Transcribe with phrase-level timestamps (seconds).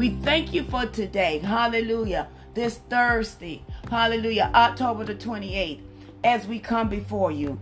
[0.00, 1.40] We thank you for today.
[1.40, 2.28] Hallelujah.
[2.54, 3.62] This Thursday.
[3.90, 4.50] Hallelujah.
[4.54, 5.82] October the 28th.
[6.24, 7.60] As we come before you,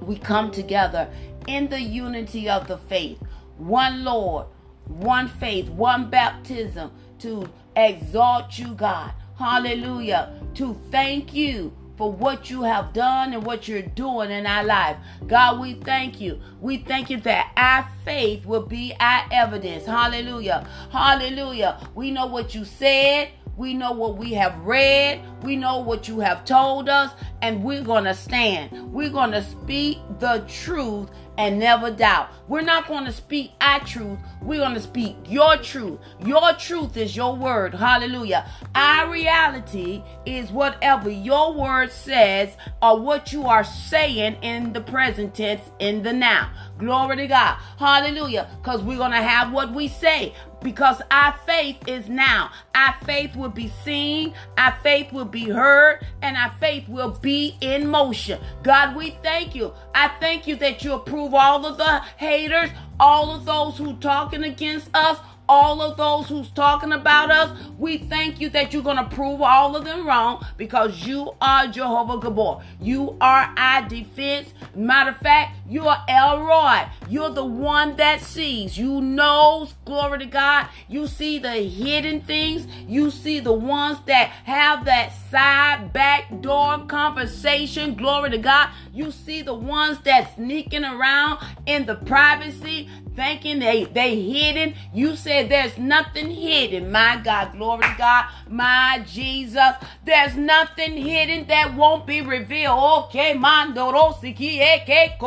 [0.00, 1.10] we come together
[1.48, 3.18] in the unity of the faith.
[3.56, 4.46] One Lord,
[4.84, 9.10] one faith, one baptism to exalt you, God.
[9.36, 10.40] Hallelujah.
[10.54, 14.96] To thank you for what you have done and what you're doing in our life.
[15.26, 16.40] God, we thank you.
[16.60, 19.84] We thank you that our faith will be our evidence.
[19.84, 20.66] Hallelujah.
[20.90, 21.86] Hallelujah.
[21.96, 23.30] We know what you said.
[23.58, 25.20] We know what we have read.
[25.42, 27.12] We know what you have told us.
[27.42, 28.92] And we're going to stand.
[28.92, 32.30] We're going to speak the truth and never doubt.
[32.48, 34.18] We're not going to speak our truth.
[34.42, 36.00] We're going to speak your truth.
[36.24, 37.74] Your truth is your word.
[37.74, 38.48] Hallelujah.
[38.74, 45.34] Our reality is whatever your word says or what you are saying in the present
[45.34, 46.50] tense in the now.
[46.78, 47.56] Glory to God.
[47.78, 48.48] Hallelujah.
[48.60, 52.50] Because we're going to have what we say because our faith is now.
[52.74, 57.56] Our faith will be seen, our faith will be heard, and our faith will be
[57.60, 58.40] in motion.
[58.62, 59.72] God, we thank you.
[59.94, 64.44] I thank you that you approve all of the haters, all of those who talking
[64.44, 68.96] against us, all of those who's talking about us, we thank you that you're going
[68.96, 72.60] to prove all of them wrong because you are Jehovah Gabor.
[72.80, 74.52] You are our defense.
[74.74, 76.88] Matter of fact, you are El Roi.
[77.08, 78.76] You're the one that sees.
[78.76, 80.68] You knows, glory to God.
[80.88, 82.66] You see the hidden things.
[82.86, 87.94] You see the ones that have that side back door conversation.
[87.94, 88.70] Glory to God.
[88.98, 94.74] You see the ones that sneaking around in the privacy thinking they they hidden.
[94.92, 96.90] You said there's nothing hidden.
[96.90, 99.74] My God, glory to God, my Jesus.
[100.04, 103.04] There's nothing hidden that won't be revealed.
[103.04, 105.18] Okay, mandorosiki, eke.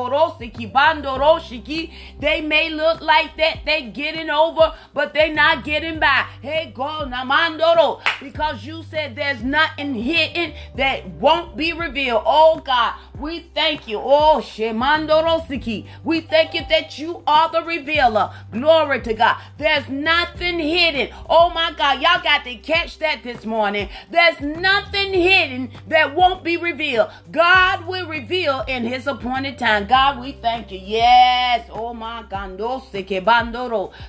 [2.20, 6.26] They may look like that they getting over, but they not getting by.
[6.42, 12.24] Hey, go namandoro, because you said there's nothing hidden that won't be revealed.
[12.26, 14.00] Oh God, we thank you.
[14.00, 15.86] Oh Shemando shemandorosiki.
[16.04, 18.32] We thank you that you are the revealer.
[18.52, 19.38] Glory to God.
[19.58, 21.10] There's nothing hidden.
[21.30, 23.90] Oh my God, y'all got to catch that this morning.
[24.10, 27.12] There's nothing hidden that won't be revealed.
[27.32, 29.86] God will reveal in his appointed time.
[29.88, 30.80] God, we thank you.
[30.80, 31.70] Yes.
[31.72, 32.58] Oh my God.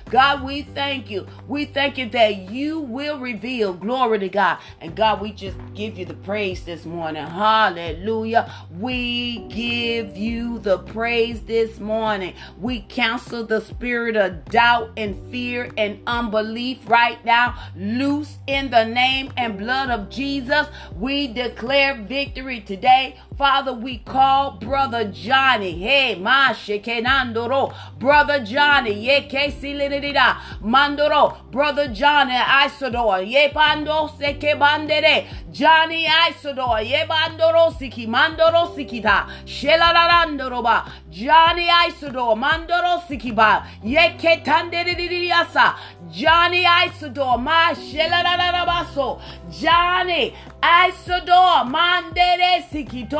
[0.09, 1.27] God, we thank you.
[1.47, 3.73] We thank you that you will reveal.
[3.73, 4.57] Glory to God.
[4.81, 7.25] And God, we just give you the praise this morning.
[7.25, 8.51] Hallelujah.
[8.79, 12.33] We give you the praise this morning.
[12.59, 17.57] We counsel the spirit of doubt and fear and unbelief right now.
[17.75, 20.67] Loose in the name and blood of Jesus.
[20.97, 23.19] We declare victory today.
[23.43, 25.77] Father, we call Brother Johnny.
[25.77, 27.73] Hey, ma shekenandoro.
[27.99, 28.93] Brother Johnny.
[28.93, 30.37] Ye kesilidida.
[30.63, 31.51] Mandoro.
[31.51, 33.21] Brother Johnny Isidore.
[33.23, 35.25] Ye pando seke bandere.
[35.51, 36.83] Johnny Isidore.
[36.83, 38.07] Ye bandoro siki.
[38.07, 39.27] Mandoro sikita.
[39.45, 40.89] Shelarandoroba.
[41.11, 42.37] Johnny Isidore.
[42.37, 43.65] Mandoro sikiba.
[43.83, 45.75] Ye ketanderidiasa.
[46.09, 47.37] Johnny Isidore.
[47.39, 49.19] Ma shelararabaso.
[49.59, 50.33] Johnny
[50.63, 51.65] Isidore.
[51.65, 53.19] Mandere sikito.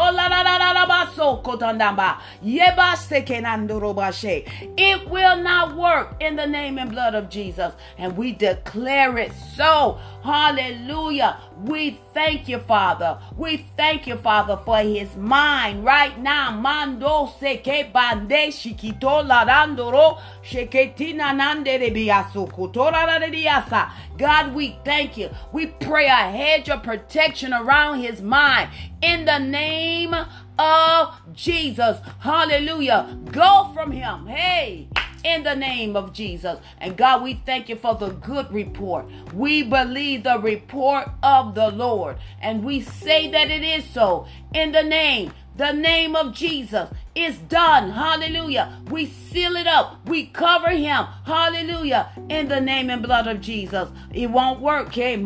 [4.77, 7.73] It will not work in the name and blood of Jesus.
[7.97, 9.99] And we declare it so.
[10.23, 11.37] Hallelujah.
[11.63, 13.19] We thank you, Father.
[13.37, 16.51] We thank you, Father, for his mind right now.
[16.51, 23.05] Mando seke bande shikito larandoro sheketina nandere biasu kutora
[24.17, 25.29] God, we thank you.
[25.51, 28.69] We pray a hedge of protection around his mind
[29.01, 30.15] in the name
[30.59, 31.99] of Jesus.
[32.19, 33.17] Hallelujah.
[33.31, 34.27] Go from him.
[34.27, 34.87] Hey
[35.23, 36.59] in the name of Jesus.
[36.79, 39.05] And God, we thank you for the good report.
[39.33, 42.17] We believe the report of the Lord.
[42.41, 46.89] And we say that it is so in the name, the name of Jesus.
[47.15, 47.91] It's done.
[47.91, 48.81] Hallelujah.
[48.89, 50.03] We seal it up.
[50.07, 51.05] We cover him.
[51.25, 52.09] Hallelujah.
[52.29, 53.89] In the name and blood of Jesus.
[54.11, 54.97] It won't work.
[54.97, 55.25] And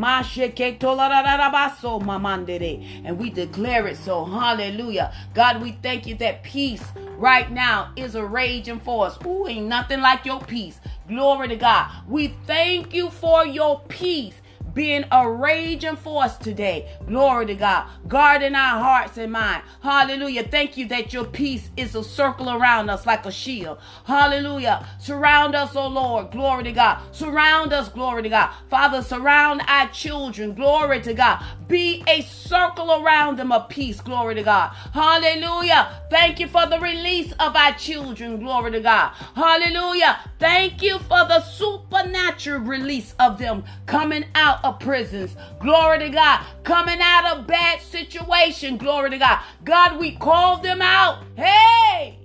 [3.18, 4.26] we declare it so.
[4.26, 5.14] Hallelujah.
[5.34, 6.84] God, we thank you that peace
[7.18, 9.18] right now is a raging force.
[9.26, 10.82] Ooh, ain't nothing like your peace.
[11.08, 11.90] Glory to God.
[12.08, 14.36] We thank you for your peace
[14.78, 16.88] being a raging force today.
[17.08, 17.90] Glory to God.
[18.08, 19.64] Guarding our hearts and mind.
[19.82, 20.44] Hallelujah.
[20.44, 23.80] Thank you that your peace is a circle around us like a shield.
[24.06, 24.88] Hallelujah.
[25.00, 26.30] Surround us, oh Lord.
[26.30, 27.00] Glory to God.
[27.12, 28.52] Surround us, glory to God.
[28.70, 30.54] Father, surround our children.
[30.54, 31.44] Glory to God.
[31.68, 34.00] Be a circle around them of peace.
[34.00, 34.70] Glory to God.
[34.94, 35.90] Hallelujah.
[36.12, 38.40] Thank you for the release of our children.
[38.40, 39.10] Glory to God.
[39.34, 40.20] Hallelujah.
[40.38, 45.36] Thank you for the supernatural release of them coming out of prisons.
[45.60, 46.46] Glory to God.
[46.64, 48.78] Coming out of bad situation.
[48.78, 49.40] Glory to God.
[49.64, 51.24] God, we call them out.
[51.36, 52.18] Hey,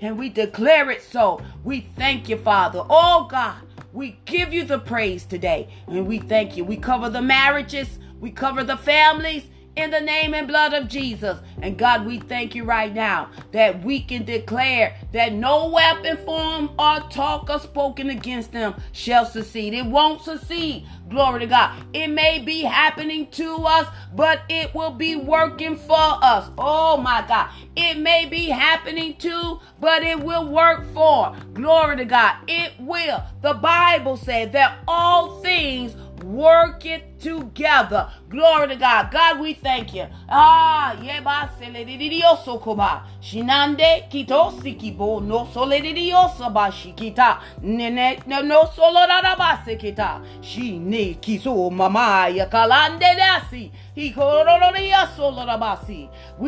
[0.00, 1.40] and we declare it so.
[1.64, 2.84] We thank you, Father.
[2.88, 3.56] Oh God,
[3.92, 5.68] we give you the praise today.
[5.86, 6.64] And we thank you.
[6.64, 7.98] We cover the marriages.
[8.20, 9.44] We cover the families
[9.76, 11.38] in the name and blood of Jesus.
[11.60, 16.70] And God, we thank you right now that we can declare that no weapon formed
[16.78, 19.74] or talk or spoken against them shall succeed.
[19.74, 20.86] It won't succeed.
[21.08, 21.76] Glory to God.
[21.92, 26.50] It may be happening to us, but it will be working for us.
[26.58, 27.50] Oh my God.
[27.76, 31.34] It may be happening to, but it will work for.
[31.52, 32.36] Glory to God.
[32.48, 33.22] It will.
[33.42, 38.10] The Bible said that all things work it together.
[38.28, 39.10] Glory to God.
[39.10, 40.06] God, we thank you.
[40.28, 43.02] Ah, yeba seledidio koba.
[43.20, 47.40] Shinande kito sikibo no soledidio ba shikita.
[47.62, 50.20] Nene no no solodaba sekita.
[50.42, 53.70] Shine kiso mama yakalande dasi.
[53.96, 54.10] We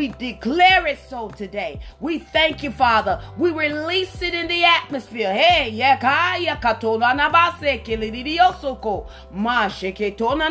[0.08, 1.78] declare it so today.
[2.00, 3.20] We thank you, Father.
[3.38, 5.32] We release it in the atmosphere.
[5.32, 9.06] Hey, yakaya katona nabase kelidiyosoko.
[9.32, 10.48] Ma sheketona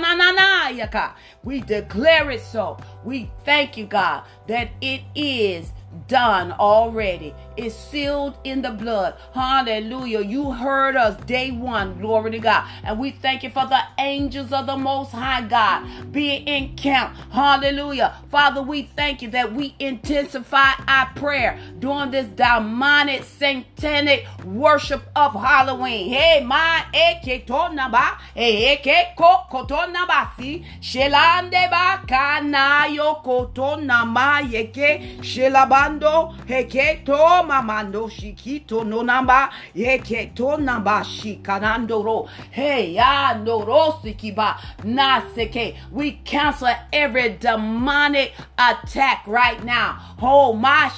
[1.44, 2.78] We declare it so.
[3.04, 5.72] We thank you, God, that it is
[6.08, 7.34] done already.
[7.58, 9.16] It's sealed in the blood.
[9.34, 10.22] Hallelujah.
[10.22, 12.00] You heard us day one.
[12.00, 12.68] Glory to God.
[12.84, 17.16] And we thank you for the angels of the Most High God being in camp.
[17.32, 18.16] Hallelujah.
[18.30, 25.34] Father, we thank you that we intensify our prayer during this demonic, satanic worship of
[25.34, 26.10] Halloween.
[26.10, 37.45] Hey, my eh, eketonaba, ekeko eh, eh, kotonabasi, shelande ba kanayo kotonama yeke, shelabando, heketo
[37.46, 45.76] mamando shikito no namba yeketo namba shikanandoro hey ya noro sikiba naseke.
[45.92, 50.16] We cancel every demonic attack right now.
[50.22, 50.90] Oh my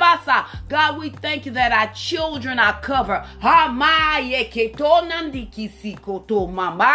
[0.00, 0.46] basa.
[0.68, 3.24] God we thank you that our children are covered.
[3.40, 6.94] Ha ma yeketo nandiki sikoto mama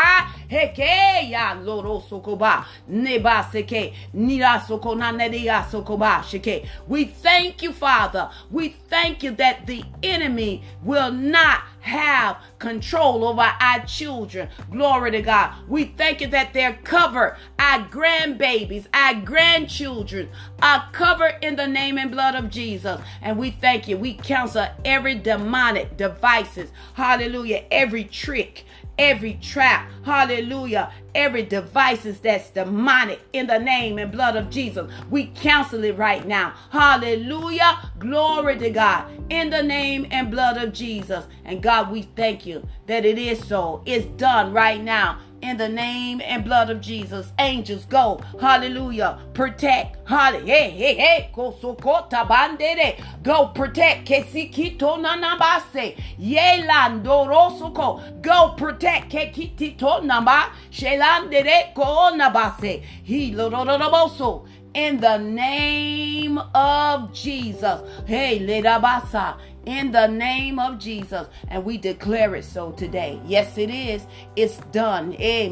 [1.63, 9.31] loro sokoba neba seke nira sokona sokoba shike we thank you father we thank you
[9.31, 14.50] that the enemy will not have control over our children.
[14.71, 15.53] Glory to God.
[15.68, 17.38] We thank you that they're covered.
[17.59, 20.30] Our grandbabies, our grandchildren
[20.63, 23.00] are covered in the name and blood of Jesus.
[23.21, 23.98] And we thank you.
[23.98, 26.71] We counsel every demonic devices.
[26.95, 27.65] Hallelujah.
[27.69, 28.65] Every trick,
[28.97, 34.92] every trap, hallelujah, every devices that's demonic in the name and blood of Jesus.
[35.09, 36.53] We cancel it right now.
[36.69, 37.92] Hallelujah.
[38.00, 41.25] Glory to God in the name and blood of Jesus.
[41.44, 43.81] And God, we thank you that it is so.
[43.86, 47.31] It's done right now in the name and blood of Jesus.
[47.39, 48.19] Angels go.
[48.39, 49.19] Hallelujah.
[49.33, 50.07] Protect.
[50.07, 50.53] Hallelujah.
[50.53, 51.29] Hey, hey, hey.
[51.35, 53.01] Kosokota bandere.
[53.23, 54.07] Go protect.
[54.07, 55.97] Kesikito nanabase.
[56.19, 58.21] Yelandorosoko.
[58.21, 59.11] Go protect.
[59.11, 60.49] Kekitito namba.
[60.71, 62.81] Shelandere ko nabase.
[63.03, 67.81] He lororoboso in the name of Jesus.
[68.05, 71.27] Hey, lerabasa in the name of Jesus.
[71.48, 73.19] And we declare it so today.
[73.25, 74.05] Yes, it is.
[74.36, 75.15] It's done.
[75.19, 75.50] Eh,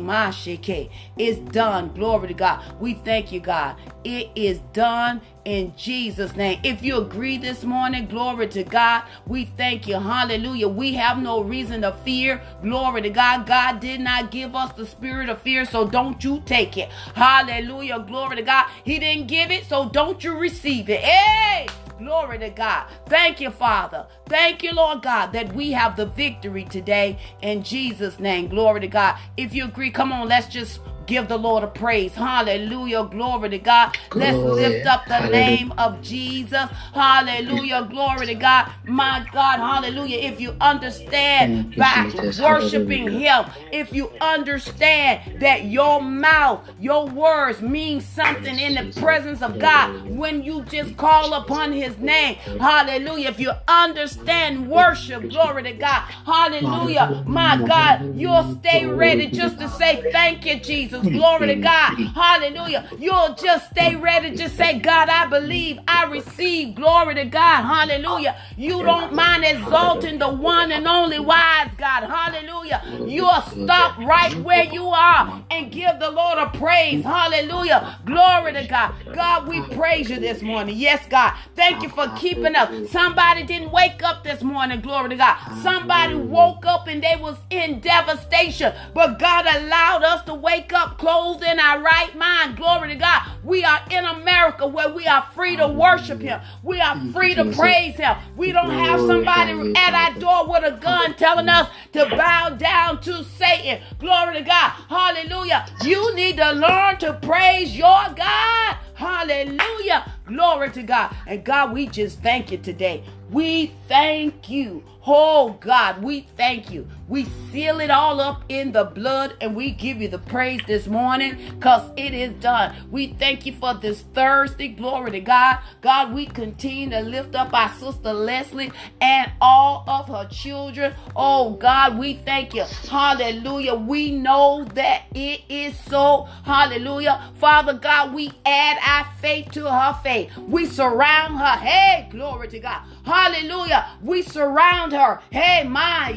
[1.17, 1.93] it's done.
[1.93, 2.63] Glory to God.
[2.79, 3.75] We thank you, God.
[4.03, 6.59] It is done in Jesus' name.
[6.63, 9.03] If you agree this morning, glory to God.
[9.25, 9.95] We thank you.
[9.95, 10.67] Hallelujah.
[10.67, 12.41] We have no reason to fear.
[12.61, 13.45] Glory to God.
[13.45, 16.89] God did not give us the spirit of fear, so don't you take it.
[17.15, 17.99] Hallelujah.
[17.99, 18.67] Glory to God.
[18.83, 21.01] He didn't give it, so don't you receive it.
[21.01, 21.67] Hey!
[21.97, 22.87] Glory to God.
[23.05, 24.07] Thank you, Father.
[24.27, 28.47] Thank you, Lord God, that we have the victory today in Jesus' name.
[28.47, 29.17] Glory to God.
[29.37, 32.13] If you agree, come on, let's just Give the Lord a praise.
[32.13, 33.05] Hallelujah.
[33.05, 33.97] Glory to God.
[34.13, 36.69] Let's lift up the name of Jesus.
[36.93, 37.87] Hallelujah.
[37.89, 38.71] Glory to God.
[38.85, 39.57] My God.
[39.57, 40.17] Hallelujah.
[40.19, 42.07] If you understand by
[42.39, 49.41] worshiping Him, if you understand that your mouth, your words mean something in the presence
[49.41, 52.35] of God when you just call upon His name.
[52.59, 53.29] Hallelujah.
[53.29, 56.01] If you understand worship, glory to God.
[56.25, 57.23] Hallelujah.
[57.25, 60.92] My God, you'll stay ready just to say thank you, Jesus.
[61.01, 61.17] Jesus.
[61.17, 61.93] Glory to God.
[62.13, 62.89] Hallelujah.
[62.97, 64.35] You'll just stay ready.
[64.35, 65.79] Just say, God, I believe.
[65.87, 66.75] I receive.
[66.75, 67.63] Glory to God.
[67.63, 68.35] Hallelujah.
[68.57, 72.03] You don't mind exalting the one and only wise God.
[72.03, 72.83] Hallelujah.
[73.05, 77.03] You'll stop right where you are and give the Lord a praise.
[77.03, 77.97] Hallelujah.
[78.05, 78.93] Glory to God.
[79.11, 80.75] God, we praise you this morning.
[80.77, 81.33] Yes, God.
[81.55, 82.89] Thank you for keeping us.
[82.89, 84.81] Somebody didn't wake up this morning.
[84.81, 85.37] Glory to God.
[85.51, 88.73] Somebody woke up and they was in devastation.
[88.93, 92.57] But God allowed us to wake up up, clothed in our right mind.
[92.57, 93.23] Glory to God.
[93.43, 96.41] We are in America where we are free to worship Him.
[96.61, 98.15] We are free to praise Him.
[98.35, 103.01] We don't have somebody at our door with a gun telling us to bow down
[103.01, 103.81] to Satan.
[103.99, 104.69] Glory to God.
[104.89, 105.65] Hallelujah.
[105.83, 108.77] You need to learn to praise your God.
[108.95, 110.11] Hallelujah.
[110.25, 111.15] Glory to God.
[111.27, 113.03] And God, we just thank you today.
[113.31, 114.83] We thank you.
[115.05, 116.87] Oh God, we thank you.
[117.09, 120.87] We seal it all up in the blood and we give you the praise this
[120.87, 122.75] morning because it is done.
[122.89, 124.69] We thank you for this Thursday.
[124.69, 125.59] Glory to God.
[125.81, 128.71] God, we continue to lift up our sister Leslie
[129.01, 130.93] and all of her children.
[131.15, 132.63] Oh God, we thank you.
[132.63, 133.75] Hallelujah.
[133.75, 136.29] We know that it is so.
[136.45, 137.31] Hallelujah.
[137.39, 140.35] Father God, we add our faith to her faith.
[140.37, 141.57] We surround her.
[141.57, 142.81] Hey, glory to God.
[143.05, 143.89] Hallelujah.
[144.01, 145.21] We surround her.
[145.31, 146.11] Hey, my.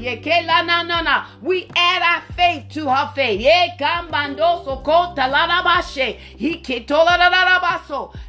[1.42, 3.46] We add our faith to her faith.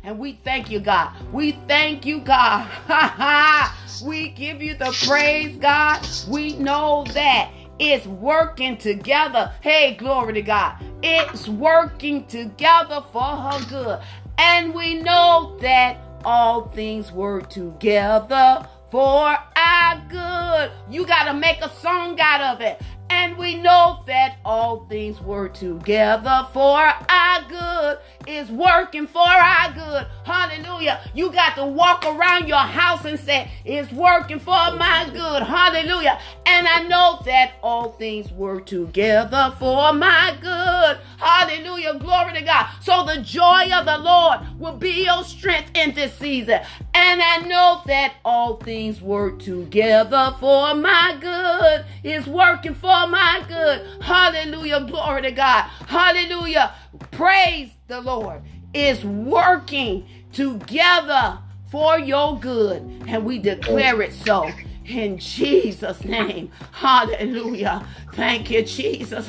[0.03, 1.33] And we thank you, God.
[1.33, 2.69] We thank you, God.
[4.05, 6.07] we give you the praise, God.
[6.29, 9.53] We know that it's working together.
[9.61, 10.75] Hey, glory to God.
[11.03, 13.99] It's working together for her good.
[14.37, 20.71] And we know that all things work together for our good.
[20.89, 22.81] You got to make a song out of it.
[23.09, 27.99] And we know that all things work together for our good.
[28.27, 30.05] Is working for our good.
[30.25, 30.99] Hallelujah.
[31.13, 35.43] You got to walk around your house and say, It's working for my good.
[35.43, 36.19] Hallelujah.
[36.45, 40.97] And I know that all things work together for my good.
[41.17, 41.97] Hallelujah.
[41.99, 42.67] Glory to God.
[42.81, 46.59] So the joy of the Lord will be your strength in this season.
[46.93, 51.85] And I know that all things work together for my good.
[52.03, 53.87] It's working for my good.
[54.01, 54.81] Hallelujah.
[54.81, 55.63] Glory to God.
[55.87, 56.73] Hallelujah.
[57.11, 58.41] Praise the Lord.
[58.73, 61.39] is working together
[61.71, 62.81] for your good.
[63.07, 64.49] And we declare it so.
[64.85, 66.51] In Jesus' name.
[66.71, 67.87] Hallelujah.
[68.13, 69.27] Thank you, Jesus.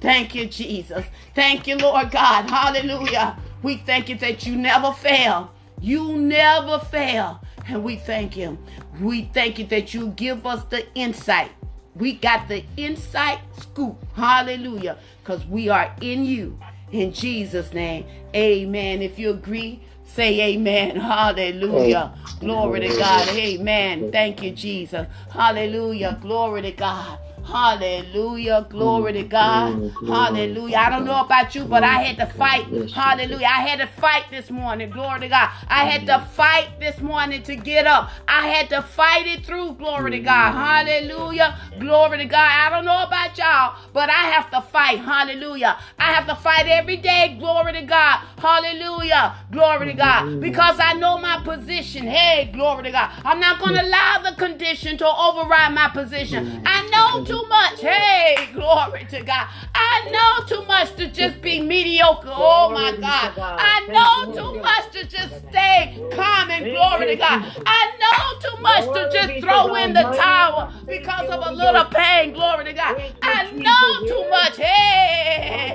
[0.00, 1.04] Thank you, Jesus.
[1.34, 2.48] Thank you, Lord God.
[2.48, 3.38] Hallelujah.
[3.62, 5.50] We thank you that you never fail.
[5.80, 7.42] You never fail.
[7.66, 8.58] And we thank you.
[9.00, 11.50] We thank you that you give us the insight.
[11.96, 14.04] We got the insight scoop.
[14.14, 14.98] Hallelujah.
[15.22, 16.58] Because we are in you.
[16.90, 18.06] In Jesus' name.
[18.34, 19.02] Amen.
[19.02, 20.96] If you agree, say amen.
[21.00, 22.14] Hallelujah.
[22.40, 23.28] Glory to God.
[23.28, 24.10] Amen.
[24.10, 25.06] Thank you, Jesus.
[25.30, 26.18] Hallelujah.
[26.20, 27.18] Glory to God.
[27.46, 28.66] Hallelujah.
[28.70, 29.90] Glory to God.
[30.06, 30.76] Hallelujah.
[30.76, 32.66] I don't know about you, but I had to fight.
[32.92, 33.46] Hallelujah.
[33.46, 34.90] I had to fight this morning.
[34.90, 35.50] Glory to God.
[35.68, 38.10] I had to fight this morning to get up.
[38.26, 39.74] I had to fight it through.
[39.74, 40.52] Glory to God.
[40.52, 41.58] Hallelujah.
[41.78, 42.50] Glory to God.
[42.50, 44.98] I don't know about y'all, but I have to fight.
[45.00, 45.78] Hallelujah.
[45.98, 47.36] I have to fight every day.
[47.38, 48.20] Glory to God.
[48.38, 49.34] Hallelujah.
[49.52, 50.40] Glory to God.
[50.40, 52.06] Because I know my position.
[52.06, 53.10] Hey, glory to God.
[53.24, 56.62] I'm not going to allow the condition to override my position.
[56.64, 57.80] I know too much.
[57.80, 59.48] Hey, glory to God.
[59.74, 62.30] I know too much to just be mediocre.
[62.32, 63.32] Oh my God.
[63.38, 67.44] I know too much to just stay calm and glory to God.
[67.66, 72.32] I know too much to just throw in the towel because of a little pain.
[72.34, 73.02] Glory to God.
[73.22, 74.56] I know too much.
[74.56, 75.74] Hey.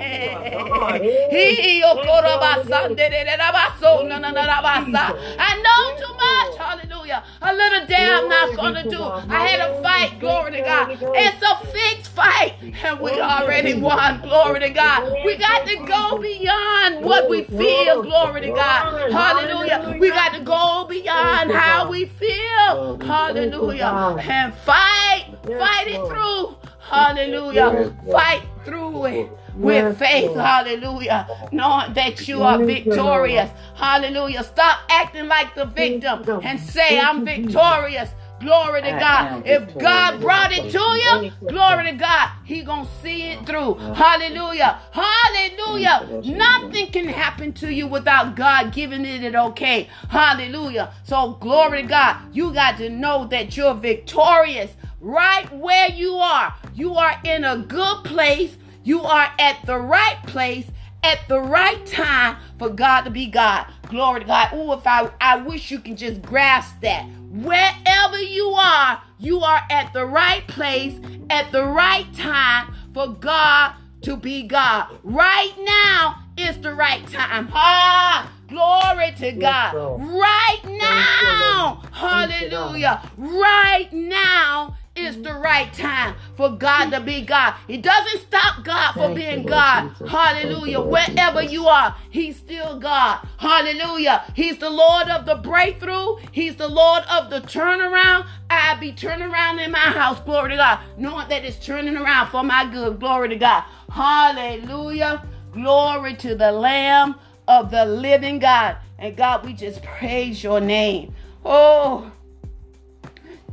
[5.38, 6.56] I know too much.
[6.58, 7.24] Hallelujah.
[7.42, 9.02] A little day I'm not going to do.
[9.02, 10.20] I had a fight.
[10.20, 10.90] Glory to God.
[10.90, 12.54] It's a fixed fight
[12.84, 14.20] and we already won.
[14.22, 15.12] Glory to God.
[15.24, 18.02] We got to go beyond what we feel.
[18.02, 19.12] Glory to God.
[19.12, 19.96] Hallelujah.
[19.98, 22.98] We got to go beyond how we feel.
[23.00, 24.16] Hallelujah.
[24.22, 25.26] And fight.
[25.42, 26.56] Fight it through.
[26.80, 27.94] Hallelujah.
[28.10, 30.34] Fight through it with faith.
[30.36, 31.26] Hallelujah.
[31.52, 33.50] Knowing that you are victorious.
[33.74, 34.42] Hallelujah.
[34.44, 38.10] Stop acting like the victim and say, I'm victorious.
[38.40, 39.42] Glory to God.
[39.46, 43.74] If God brought it to you, glory to God, He gonna see it through.
[43.74, 44.80] Hallelujah.
[44.92, 46.22] Hallelujah.
[46.24, 49.88] Nothing can happen to you without God giving it an okay.
[50.08, 50.92] Hallelujah.
[51.04, 52.16] So glory to God.
[52.32, 54.70] You got to know that you're victorious
[55.00, 56.54] right where you are.
[56.74, 58.56] You are in a good place.
[58.84, 60.66] You are at the right place
[61.02, 63.66] at the right time for God to be God.
[63.88, 64.48] Glory to God.
[64.52, 67.06] Oh, if I, I wish you can just grasp that.
[67.30, 70.98] Wherever you are, you are at the right place
[71.30, 74.88] at the right time for God to be God.
[75.04, 77.48] Right now is the right time.
[77.52, 79.74] Ah, glory to God.
[80.00, 83.00] Right now, hallelujah.
[83.16, 87.54] Right now is the right time for God to be God.
[87.68, 89.94] It doesn't stop God from being God.
[90.06, 90.80] Hallelujah.
[90.80, 93.26] Wherever you are, He's still God.
[93.38, 94.24] Hallelujah.
[94.34, 96.16] He's the Lord of the breakthrough.
[96.32, 98.26] He's the Lord of the turnaround.
[98.50, 100.20] I be turning around in my house.
[100.20, 100.80] Glory to God.
[100.96, 102.98] Knowing that it's turning around for my good.
[102.98, 103.64] Glory to God.
[103.90, 105.24] Hallelujah.
[105.52, 107.14] Glory to the Lamb
[107.46, 108.76] of the living God.
[108.98, 111.14] And God, we just praise your name.
[111.44, 112.12] Oh,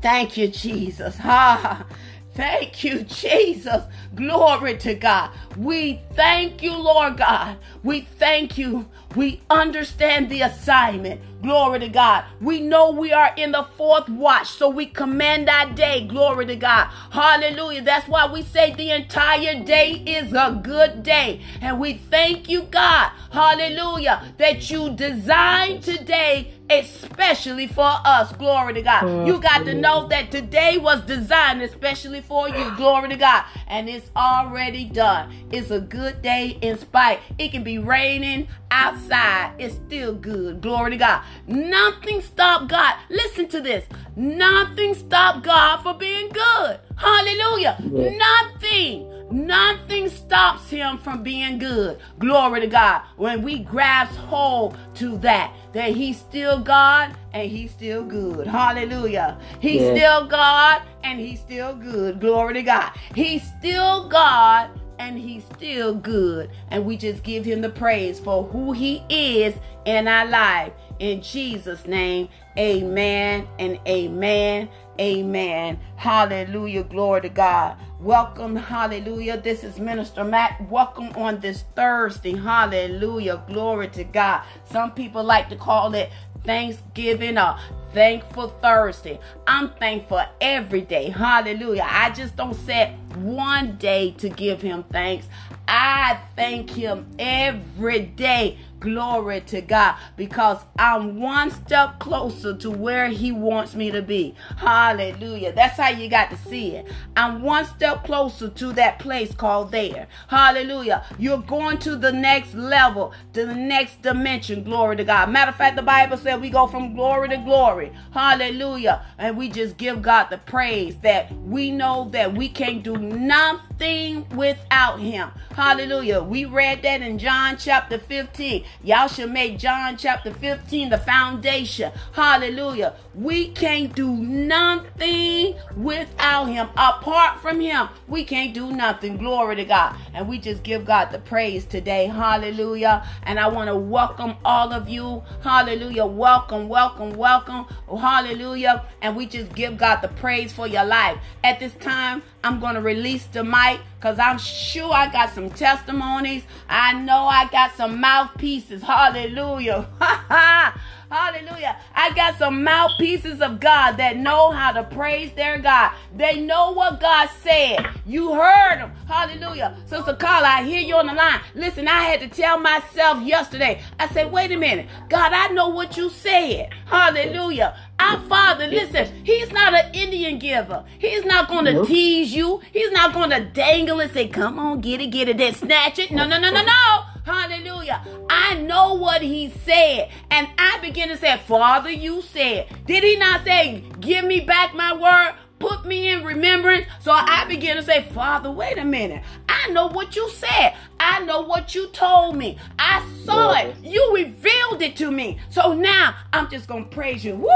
[0.07, 1.17] Thank you, Jesus.
[1.27, 1.85] Ha.
[2.33, 3.83] Thank you, Jesus.
[4.13, 5.31] Glory to God.
[5.57, 7.57] We thank you, Lord God.
[7.83, 8.87] We thank you.
[9.15, 11.21] We understand the assignment.
[11.41, 12.25] Glory to God.
[12.39, 16.05] We know we are in the fourth watch, so we command our day.
[16.05, 16.89] Glory to God.
[17.09, 17.81] Hallelujah.
[17.81, 21.41] That's why we say the entire day is a good day.
[21.59, 23.11] And we thank you, God.
[23.31, 24.35] Hallelujah.
[24.37, 28.31] That you designed today especially for us.
[28.33, 29.27] Glory to God.
[29.27, 32.75] You got to know that today was designed especially for you.
[32.75, 33.45] Glory to God.
[33.67, 35.33] And it's already done.
[35.51, 37.19] It's a good day in spite.
[37.38, 39.53] It can be raining outside.
[39.57, 40.62] It's still good.
[40.62, 41.24] Glory to God.
[41.47, 42.95] Nothing stopped God.
[43.09, 43.86] Listen to this.
[44.15, 46.79] Nothing stopped God for being good.
[46.95, 47.77] Hallelujah.
[47.81, 49.13] Nothing.
[49.29, 52.00] Nothing stops him from being good.
[52.17, 53.01] Glory to God.
[53.17, 58.47] When we grasp hold to that, that he's still God and he's still good.
[58.47, 59.38] Hallelujah.
[59.59, 59.93] He's yeah.
[59.93, 62.21] still God and he's still good.
[62.21, 62.91] Glory to God.
[63.13, 64.69] He's still God
[65.00, 66.50] and he's still good.
[66.70, 70.74] And we just give him the praise for who he is in our life.
[71.00, 74.70] In Jesus' name, amen and amen.
[75.00, 75.80] Amen.
[75.96, 76.84] Hallelujah.
[76.84, 77.77] Glory to God.
[78.00, 78.56] Welcome.
[78.56, 79.39] Hallelujah.
[79.39, 80.60] This is Minister Mack.
[80.72, 82.36] Welcome on this Thursday.
[82.36, 83.44] Hallelujah.
[83.48, 84.42] Glory to God.
[84.66, 86.10] Some people like to call it
[86.44, 87.60] Thanksgiving or
[87.98, 89.20] Thankful Thursday.
[89.48, 91.10] I'm thankful every day.
[91.10, 91.88] Hallelujah.
[91.90, 95.27] I just don't set one day to give him thanks.
[95.68, 103.07] I thank him every day Glory to God because I'm one step closer to where
[103.09, 104.35] He wants me to be.
[104.57, 105.51] Hallelujah.
[105.51, 106.87] That's how you got to see it.
[107.16, 110.07] I'm one step closer to that place called there.
[110.27, 111.05] Hallelujah.
[111.18, 114.63] You're going to the next level, to the next dimension.
[114.63, 115.31] Glory to God.
[115.31, 117.92] Matter of fact, the Bible said we go from glory to glory.
[118.11, 119.03] Hallelujah.
[119.18, 123.67] And we just give God the praise that we know that we can't do nothing
[123.79, 125.29] without Him.
[125.57, 126.22] Hallelujah.
[126.22, 128.63] We read that in John chapter 15.
[128.83, 131.92] Y'all should make John chapter 15 the foundation.
[132.11, 132.96] Hallelujah.
[133.16, 136.70] We can't do nothing without him.
[136.77, 139.18] Apart from him, we can't do nothing.
[139.18, 139.96] Glory to God.
[140.13, 142.05] And we just give God the praise today.
[142.05, 143.07] Hallelujah.
[143.24, 145.24] And I want to welcome all of you.
[145.42, 146.05] Hallelujah.
[146.05, 147.66] Welcome, welcome, welcome.
[147.87, 148.85] Oh, hallelujah.
[149.01, 151.18] And we just give God the praise for your life.
[151.44, 155.33] At this time, I'm going to release the mic Bye because I'm sure I got
[155.33, 156.44] some testimonies.
[156.70, 158.83] I know I got some mouthpieces.
[158.83, 159.88] Hallelujah.
[161.10, 161.77] Hallelujah.
[161.96, 165.94] I got some mouthpieces of God that know how to praise their God.
[166.16, 167.88] They know what God said.
[168.05, 168.92] You heard them.
[169.07, 169.77] Hallelujah.
[169.86, 171.40] Sister Carla, I hear you on the line.
[171.55, 173.81] Listen, I had to tell myself yesterday.
[173.98, 174.88] I said, wait a minute.
[175.10, 176.74] God, I know what you said.
[176.86, 177.77] Hallelujah.
[178.00, 180.83] Our Father, listen, He's not an Indian giver.
[181.00, 182.62] He's not going to tease you.
[182.72, 186.00] He's not going to dangle and say, come on, get it, get it, then snatch
[186.00, 186.11] it.
[186.11, 187.03] No, no, no, no, no.
[187.23, 188.01] Hallelujah.
[188.29, 190.09] I know what he said.
[190.31, 192.67] And I begin to say, Father, you said.
[192.85, 195.35] Did he not say, give me back my word?
[195.59, 196.87] Put me in remembrance.
[197.00, 199.24] So I began to say, Father, wait a minute.
[199.48, 200.75] I know what you said.
[201.00, 202.57] I know what you told me.
[202.79, 203.75] I saw it.
[203.83, 205.39] You revealed it to me.
[205.50, 207.35] So now I'm just going to praise you.
[207.35, 207.50] Woo,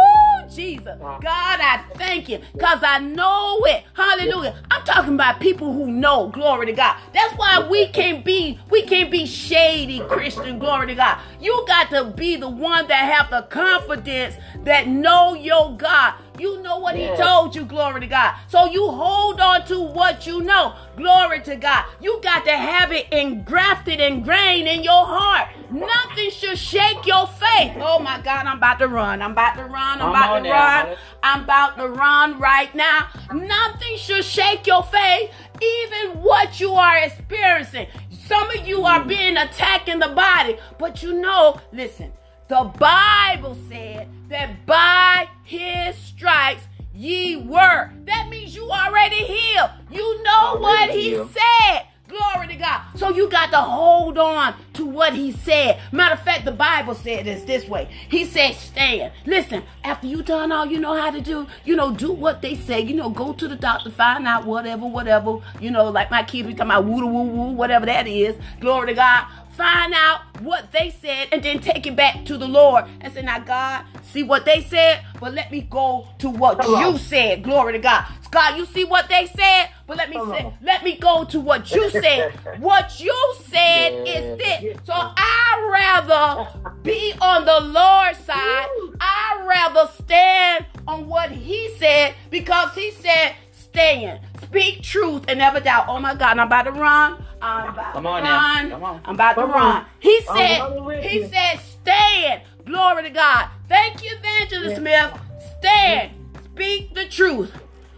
[0.50, 0.98] Jesus.
[1.00, 3.84] God, I thank you because I know it.
[3.94, 4.62] Hallelujah.
[4.70, 6.30] I'm talking about people who know.
[6.30, 6.98] Glory to God.
[7.14, 10.60] That's why we can't be, we can't be shady Christian.
[10.60, 11.20] Glory to God.
[11.40, 16.16] You got to be the one that have the confidence that know your God.
[16.42, 18.34] You know what he told you, glory to God.
[18.48, 21.86] So you hold on to what you know, glory to God.
[22.02, 25.50] You got to have it engrafted, ingrained in your heart.
[25.70, 27.74] Nothing should shake your faith.
[27.78, 29.22] Oh my God, I'm about to run.
[29.22, 30.02] I'm about to run.
[30.02, 30.98] I'm about to run.
[31.22, 33.10] I'm about to run right now.
[33.32, 35.30] Nothing should shake your faith,
[35.62, 37.86] even what you are experiencing.
[38.10, 42.14] Some of you are being attacked in the body, but you know, listen,
[42.52, 47.90] the Bible said that by his stripes ye were.
[48.04, 49.70] That means you already healed.
[49.90, 51.32] You know already what he healed.
[51.32, 51.84] said.
[52.10, 52.82] Glory to God.
[52.98, 55.80] So you got to hold on to what he said.
[55.94, 57.90] Matter of fact, the Bible said this this way.
[58.10, 59.14] He said, stand.
[59.26, 62.56] Listen, after you done all you know how to do, you know, do what they
[62.56, 62.82] say.
[62.82, 65.38] You know, go to the doctor, find out whatever, whatever.
[65.62, 68.36] You know, like my kids be talking about woo woo woo, whatever that is.
[68.60, 72.48] Glory to God find out what they said and then take it back to the
[72.48, 76.64] Lord and say, Now, God, see what they said, but let me go to what
[76.64, 76.92] Hello.
[76.92, 77.44] you said.
[77.44, 78.06] Glory to God.
[78.32, 81.70] God, you see what they said, but let me say, let me go to what
[81.70, 82.32] you said.
[82.60, 84.14] what you said yeah.
[84.14, 84.78] is this.
[84.86, 88.68] So I rather be on the Lord's side.
[89.02, 95.62] I rather stand on what He said because He said, stand, speak truth, and never
[95.62, 95.86] doubt.
[95.88, 97.24] Oh my God, I'm about to run.
[97.42, 98.70] I'm about Come on run.
[98.70, 98.76] Now.
[98.76, 99.02] Come on.
[99.06, 99.78] I'm about Come to run.
[99.78, 99.86] On.
[100.00, 102.42] He said, he said, stand.
[102.66, 103.48] Glory to God.
[103.70, 105.18] Thank you, Evangelist Smith.
[105.60, 106.12] Stand.
[106.54, 107.54] Speak the truth.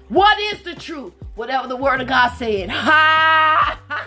[0.09, 1.13] What is the truth?
[1.35, 2.69] Whatever the word of God said.
[2.83, 3.79] Ha!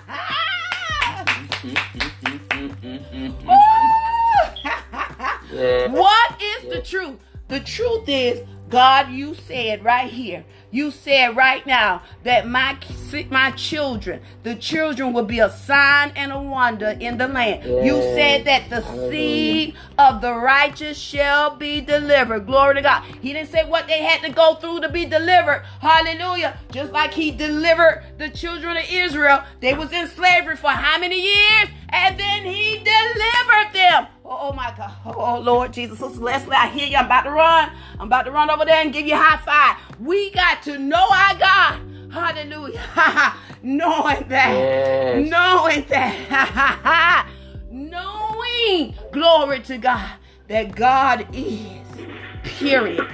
[5.90, 7.18] what is the truth?
[7.48, 10.44] The truth is, God, you said right here
[10.76, 12.76] you said right now that my
[13.31, 17.62] my children, the children will be a sign and a wonder in the land.
[17.64, 17.85] Yes.
[17.87, 19.11] You said that the Hallelujah.
[19.11, 22.46] seed of the righteous shall be delivered.
[22.46, 23.05] Glory to God.
[23.22, 25.64] He didn't say what they had to go through to be delivered.
[25.81, 26.59] Hallelujah.
[26.70, 29.44] Just like he delivered the children of Israel.
[29.61, 31.68] They was in slavery for how many years?
[31.88, 34.09] And then he delivered them.
[34.28, 34.92] Oh, oh my God.
[35.04, 36.00] Oh, oh Lord Jesus.
[36.00, 36.96] Sister Leslie, I hear you.
[36.96, 37.70] I'm about to run.
[38.00, 40.00] I'm about to run over there and give you a high five.
[40.00, 41.80] We got to know our God.
[42.10, 43.34] Hallelujah.
[43.62, 44.52] knowing that.
[44.52, 45.30] Yes.
[45.30, 47.28] Knowing that.
[47.70, 50.10] knowing, glory to God,
[50.48, 51.86] that God is.
[52.42, 53.06] Period.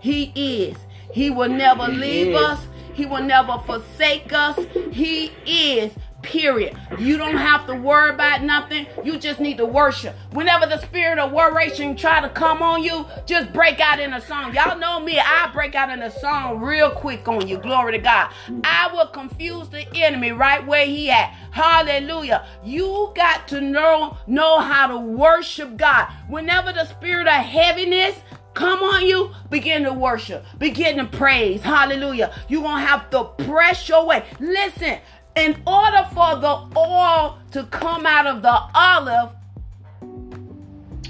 [0.00, 0.76] He is.
[1.12, 2.42] He will never he leave is.
[2.42, 2.66] us.
[2.92, 4.58] He will never forsake us.
[4.92, 6.76] He is Period.
[6.98, 8.86] You don't have to worry about nothing.
[9.04, 10.16] You just need to worship.
[10.32, 14.20] Whenever the spirit of worship try to come on you, just break out in a
[14.20, 14.52] song.
[14.52, 15.18] Y'all know me.
[15.18, 17.58] I break out in a song real quick on you.
[17.58, 18.32] Glory to God.
[18.64, 21.30] I will confuse the enemy right where he at.
[21.52, 22.46] Hallelujah.
[22.64, 26.10] You got to know know how to worship God.
[26.28, 28.16] Whenever the spirit of heaviness
[28.58, 31.62] come on you, begin to worship, begin to praise.
[31.62, 32.34] Hallelujah.
[32.48, 34.24] You're going to have to press your way.
[34.40, 34.98] Listen,
[35.38, 39.30] in order for the oil to come out of the olive.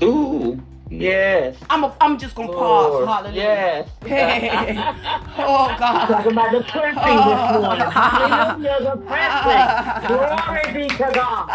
[0.02, 0.62] Ooh.
[0.90, 1.56] Yes.
[1.68, 3.06] I'm a, I'm just gonna pause.
[3.06, 3.86] Hallelujah.
[4.06, 4.96] Yes.
[5.38, 6.06] oh God.
[6.06, 7.52] Talking about the pressing oh.
[7.52, 7.90] this morning.
[7.90, 8.80] Hallelujah.
[8.80, 10.08] The pressing.
[10.08, 11.48] Glory be to God.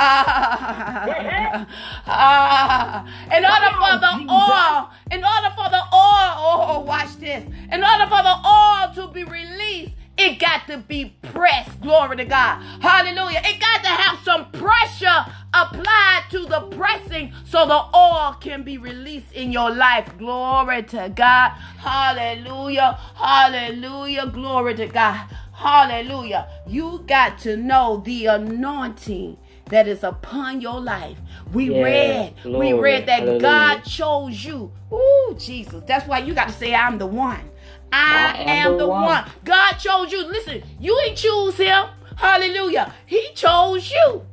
[2.06, 3.06] Uh,
[3.36, 7.44] in order for the oil, in order for the oil, oh, watch this.
[7.72, 11.82] In order for the oil to be released, it got to be pressed.
[11.82, 12.62] Glory to God.
[12.82, 13.42] Hallelujah.
[13.44, 18.78] It got to have some pressure applied to the pressing so the oil can be
[18.78, 20.18] released in your life.
[20.18, 21.50] Glory to God.
[21.78, 23.00] Hallelujah.
[23.16, 24.28] Hallelujah.
[24.28, 25.28] Glory to God.
[25.54, 26.48] Hallelujah.
[26.68, 31.18] You got to know the anointing that is upon your life.
[31.52, 33.42] We yes, read, Lord, we read that hallelujah.
[33.42, 34.72] God chose you.
[34.92, 35.84] Ooh, Jesus.
[35.86, 37.50] That's why you got to say, I'm the one.
[37.94, 39.04] I, I am, am, the one.
[39.04, 39.32] one.
[39.46, 40.26] God chose you.
[40.26, 41.86] Listen, you ain't choose him.
[42.18, 42.94] Hallelujah.
[43.06, 44.26] He chose you.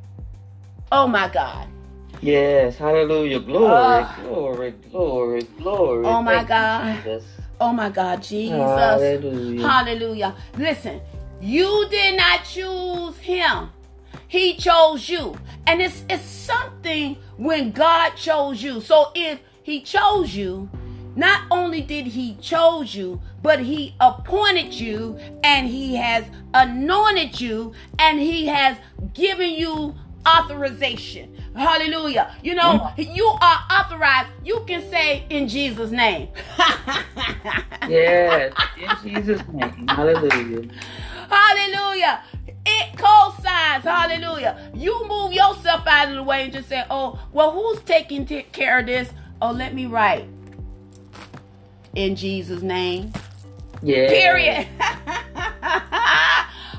[0.90, 1.68] Oh my God.
[2.22, 3.40] Yes, hallelujah.
[3.40, 6.06] Glory, uh, glory, glory, glory.
[6.06, 7.04] Oh my Thank God.
[7.04, 7.20] You,
[7.60, 8.50] oh my God, Jesus.
[8.50, 9.66] Hallelujah.
[9.66, 10.34] Hallelujah.
[10.56, 11.00] Listen,
[11.40, 13.70] you did not choose him.
[14.28, 15.36] He chose you.
[15.66, 18.80] And it's it's something when God chose you.
[18.80, 20.68] So if he chose you,
[21.16, 26.24] not only did he chose you, but he appointed you and he has
[26.54, 28.76] anointed you and he has
[29.14, 29.94] given you
[30.26, 31.36] authorization.
[31.54, 32.34] Hallelujah.
[32.42, 33.12] You know, mm-hmm.
[33.12, 34.28] you are authorized.
[34.44, 36.28] You can say in Jesus' name.
[37.88, 39.88] yes, in Jesus' name.
[39.88, 40.68] Hallelujah.
[41.28, 42.22] Hallelujah.
[42.66, 43.84] It co-signs.
[43.84, 44.70] Hallelujah.
[44.74, 48.80] You move yourself out of the way and just say, oh, well, who's taking care
[48.80, 49.10] of this?
[49.40, 50.26] Oh, let me write.
[51.94, 53.12] In Jesus' name.
[53.82, 54.08] Yeah.
[54.08, 54.66] Period.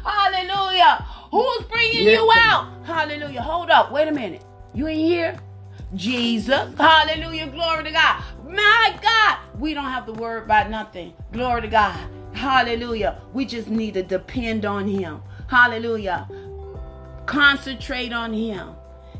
[0.03, 1.05] Hallelujah.
[1.31, 2.67] Who's bringing you out?
[2.85, 3.41] Hallelujah.
[3.41, 3.91] Hold up.
[3.91, 4.43] Wait a minute.
[4.73, 5.37] You ain't here?
[5.95, 6.73] Jesus.
[6.77, 7.47] Hallelujah.
[7.47, 8.23] Glory to God.
[8.47, 9.37] My God.
[9.59, 11.13] We don't have to worry about nothing.
[11.31, 11.97] Glory to God.
[12.33, 13.21] Hallelujah.
[13.33, 15.21] We just need to depend on Him.
[15.47, 16.27] Hallelujah.
[17.25, 18.75] Concentrate on Him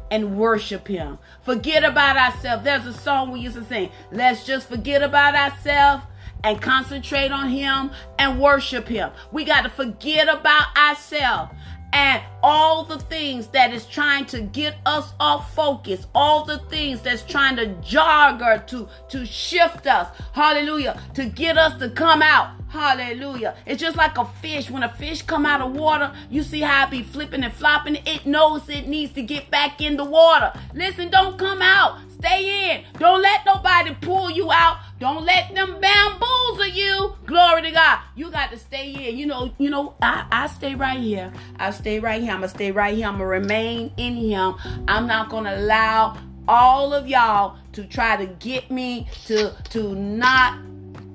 [0.10, 1.17] and worship Him.
[1.44, 2.63] Forget about ourselves.
[2.63, 3.89] There's a song we used to sing.
[4.12, 6.04] Let's just forget about ourselves
[6.43, 9.12] and concentrate on Him and worship Him.
[9.32, 11.51] We got to forget about ourselves
[11.93, 17.01] and all the things that is trying to get us off focus, all the things
[17.01, 20.08] that's trying to jog or to to shift us.
[20.34, 20.99] Hallelujah.
[21.15, 22.56] To get us to come out.
[22.69, 23.56] Hallelujah.
[23.65, 24.69] It's just like a fish.
[24.69, 27.97] When a fish come out of water, you see how it be flipping and flopping.
[28.06, 30.54] It knows it needs to get back in the water.
[30.73, 31.99] Listen, don't come out.
[32.21, 32.84] Stay in.
[32.99, 34.77] Don't let nobody pull you out.
[34.99, 37.15] Don't let them bamboozle you.
[37.25, 37.99] Glory to God.
[38.15, 39.17] You got to stay in.
[39.17, 41.34] You know, you know, I, I stay right here.
[41.57, 42.31] I stay right here.
[42.31, 43.07] I'm gonna stay right here.
[43.07, 44.53] I'm gonna remain in him.
[44.88, 46.15] I'm not gonna allow
[46.47, 50.60] all of y'all to try to get me to to not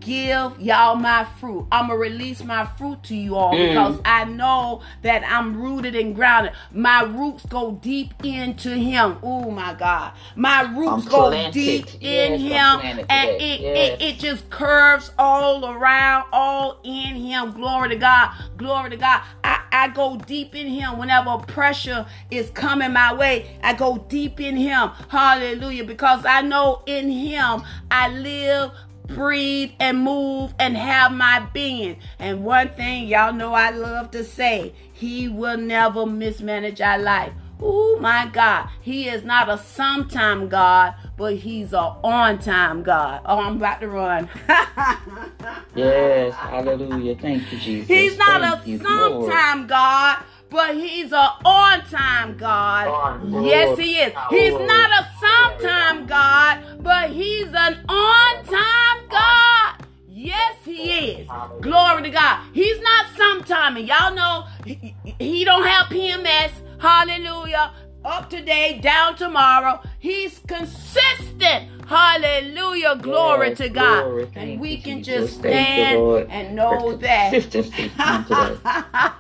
[0.07, 1.67] give y'all my fruit.
[1.73, 3.69] I'm gonna release my fruit to you all Mm.
[3.69, 6.53] because I know that I'm rooted and grounded.
[6.73, 9.19] My roots go deep into Him.
[9.23, 11.53] Oh my God, my roots I'm go planted.
[11.53, 14.01] deep in Yes, Him, and it, Yes.
[14.01, 17.51] it it just curves all around, all in Him.
[17.53, 18.31] Glory to God.
[18.57, 19.23] Glory to God.
[19.43, 23.59] I, I go deep in Him whenever pressure is coming my way.
[23.63, 24.91] I go deep in Him.
[25.09, 25.85] Hallelujah.
[25.85, 28.71] Because I know in Him I live,
[29.07, 31.97] breathe, and move and have my being.
[32.19, 37.33] And one thing y'all know I love to say He will never mismanage our life.
[37.61, 38.69] Oh my God.
[38.83, 43.23] He is not a sometime God, but He's a on time God.
[43.25, 44.29] Oh, I'm about to run.
[45.75, 46.35] Yes.
[46.35, 47.17] Hallelujah.
[47.17, 47.89] Thank you, Jesus.
[47.89, 49.31] He's not Thank a you, Lord.
[49.31, 53.21] sometime God, but he's a on time God.
[53.45, 54.13] Yes, he is.
[54.31, 59.87] He's not a sometime God, but he's an on time God.
[60.09, 61.29] Yes, he is.
[61.61, 62.43] Glory to God.
[62.53, 63.77] He's not sometime.
[63.77, 66.53] And y'all know he, he don't have PMS.
[66.81, 67.73] Hallelujah.
[68.05, 69.81] Up today, down tomorrow.
[69.99, 71.71] He's consistent.
[71.87, 72.97] Hallelujah.
[72.97, 74.05] Glory to God.
[74.05, 74.29] glory.
[74.37, 75.33] and we can Jesus.
[75.33, 77.31] just you, stand and know that.
[77.33, 78.57] Consistency on today.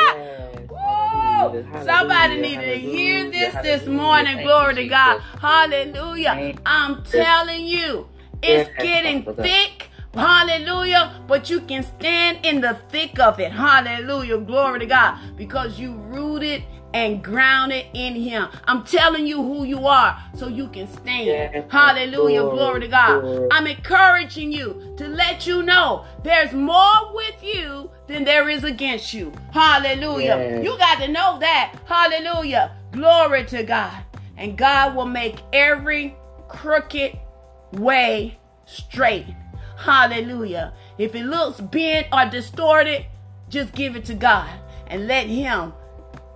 [0.00, 0.59] Yes.
[1.48, 1.64] Woo!
[1.84, 4.36] Somebody needed to hear this this morning.
[4.42, 5.20] Glory to God.
[5.40, 6.54] Hallelujah.
[6.66, 8.08] I'm telling you,
[8.42, 9.88] it's getting thick.
[10.14, 11.22] Hallelujah.
[11.28, 13.52] But you can stand in the thick of it.
[13.52, 14.38] Hallelujah.
[14.38, 15.18] Glory to God.
[15.36, 18.48] Because you rooted and grounded in him.
[18.64, 21.26] I'm telling you who you are so you can stand.
[21.26, 22.42] Yes, Hallelujah.
[22.42, 23.48] Lord, Glory to God.
[23.52, 29.14] I'm encouraging you to let you know there's more with you than there is against
[29.14, 29.32] you.
[29.52, 30.36] Hallelujah.
[30.36, 30.64] Yes.
[30.64, 31.76] You got to know that.
[31.86, 32.76] Hallelujah.
[32.92, 34.02] Glory to God.
[34.36, 36.16] And God will make every
[36.48, 37.18] crooked
[37.72, 39.26] way straight.
[39.76, 40.72] Hallelujah.
[40.98, 43.06] If it looks bent or distorted,
[43.48, 44.50] just give it to God
[44.86, 45.72] and let Him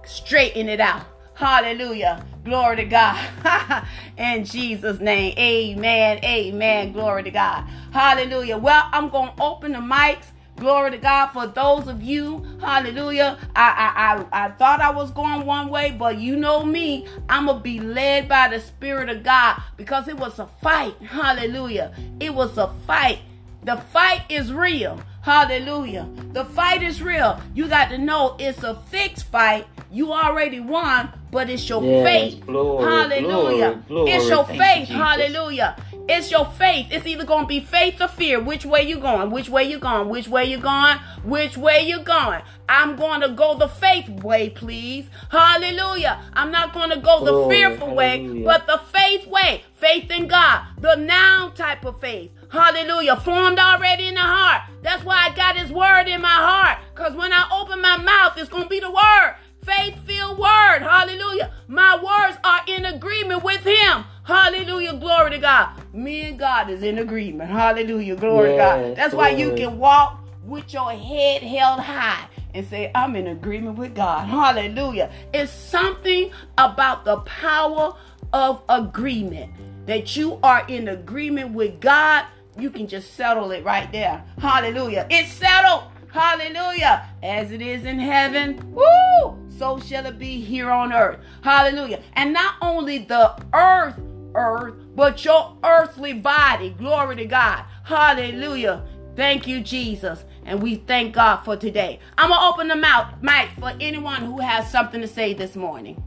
[0.06, 1.06] straighten it out.
[1.34, 2.24] Hallelujah.
[2.44, 3.84] Glory to God.
[4.16, 5.34] In Jesus' name.
[5.36, 6.24] Amen.
[6.24, 6.92] Amen.
[6.92, 7.64] Glory to God.
[7.92, 8.56] Hallelujah.
[8.56, 10.26] Well, I'm going to open the mics.
[10.56, 12.44] Glory to God for those of you.
[12.60, 13.38] Hallelujah.
[13.56, 17.08] I, I I I thought I was going one way, but you know me.
[17.28, 20.94] I'm gonna be led by the Spirit of God because it was a fight.
[21.02, 21.92] Hallelujah.
[22.20, 23.18] It was a fight.
[23.64, 25.00] The fight is real.
[25.24, 26.06] Hallelujah.
[26.32, 27.40] The fight is real.
[27.54, 29.66] You got to know it's a fixed fight.
[29.90, 32.46] You already won, but it's your Yes, faith.
[32.46, 33.82] glory, Hallelujah.
[33.88, 34.44] glory, it's your.
[34.44, 34.88] Thank faith.
[34.88, 34.96] Jesus.
[35.02, 35.76] Hallelujah.
[36.10, 36.88] It's your faith.
[36.90, 38.38] It's either going to be faith or fear.
[38.38, 39.30] Which way you going?
[39.30, 40.10] Which way you going?
[40.10, 40.98] Which way you going?
[41.22, 42.42] Which way you going?
[42.68, 45.06] I'm going to go the faith way, please.
[45.30, 46.20] Hallelujah.
[46.34, 49.64] I'm not going to go the Glory, fearful way, but the faith way.
[49.76, 50.66] Faith in God.
[50.78, 52.30] The noun type of faith.
[52.54, 53.16] Hallelujah.
[53.16, 54.62] Formed already in the heart.
[54.82, 56.78] That's why I got his word in my heart.
[56.94, 59.34] Because when I open my mouth, it's going to be the word.
[59.64, 60.80] faith filled word.
[60.80, 61.50] Hallelujah.
[61.66, 64.04] My words are in agreement with him.
[64.22, 64.94] Hallelujah.
[64.98, 65.70] Glory to God.
[65.92, 67.50] Me and God is in agreement.
[67.50, 68.14] Hallelujah.
[68.14, 68.96] Glory yes, to God.
[68.96, 73.78] That's why you can walk with your head held high and say, I'm in agreement
[73.78, 74.28] with God.
[74.28, 75.10] Hallelujah.
[75.32, 77.96] It's something about the power
[78.32, 79.50] of agreement
[79.86, 82.26] that you are in agreement with God.
[82.58, 84.24] You can just settle it right there.
[84.38, 85.06] Hallelujah.
[85.10, 85.84] It's settled.
[86.12, 87.08] Hallelujah.
[87.22, 88.72] As it is in heaven.
[88.72, 89.36] Woo!
[89.48, 91.18] So shall it be here on earth.
[91.42, 92.02] Hallelujah.
[92.14, 94.00] And not only the earth,
[94.34, 96.70] earth, but your earthly body.
[96.70, 97.64] Glory to God.
[97.84, 98.84] Hallelujah.
[99.16, 100.24] Thank you, Jesus.
[100.44, 101.98] And we thank God for today.
[102.18, 105.56] I'm going to open the mouth, mic for anyone who has something to say this
[105.56, 106.02] morning.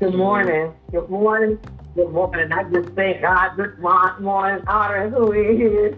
[0.00, 0.72] Good morning.
[0.92, 1.58] Good morning.
[1.94, 2.50] Good morning.
[2.54, 5.94] I just thank God this morning, honoring who He is.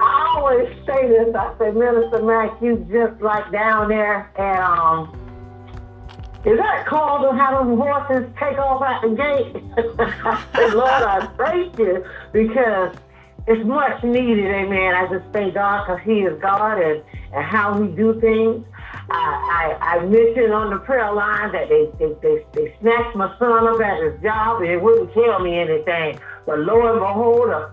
[0.00, 1.32] I always say this.
[1.32, 5.16] I say, Minister Mack, you just like down there and um,
[6.44, 9.54] is that called to have them horses take off at the gate?
[10.74, 12.96] Lord, I thank you because
[13.46, 14.94] it's much needed, amen.
[14.96, 17.00] I just thank God because He is God and,
[17.32, 18.66] and how He do things.
[19.10, 23.36] I, I, I mentioned on the prayer line that they, they, they, they snatched my
[23.38, 26.20] son up at his job and it wouldn't tell me anything.
[26.46, 27.68] But lo and behold, uh,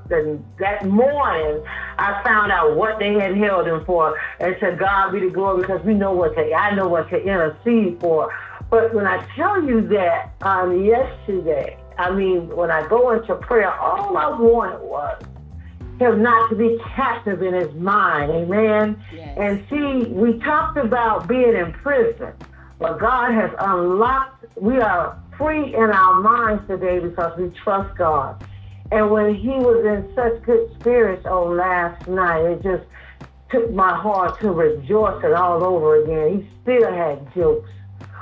[0.59, 1.63] that morning,
[1.97, 4.17] I found out what they had held him for.
[4.39, 7.17] And said, God be the glory because we know what to, I know what to
[7.17, 8.33] intercede for.
[8.69, 13.73] But when I tell you that um, yesterday, I mean, when I go into prayer,
[13.73, 15.23] all I wanted was
[15.99, 18.31] him not to be captive in his mind.
[18.31, 19.01] Amen.
[19.13, 19.37] Yes.
[19.37, 22.33] And see, we talked about being in prison,
[22.79, 28.43] but God has unlocked, we are free in our minds today because we trust God.
[28.91, 32.83] And when he was in such good spirits on last night, it just
[33.49, 36.41] took my heart to rejoice it all over again.
[36.41, 37.69] He still had jokes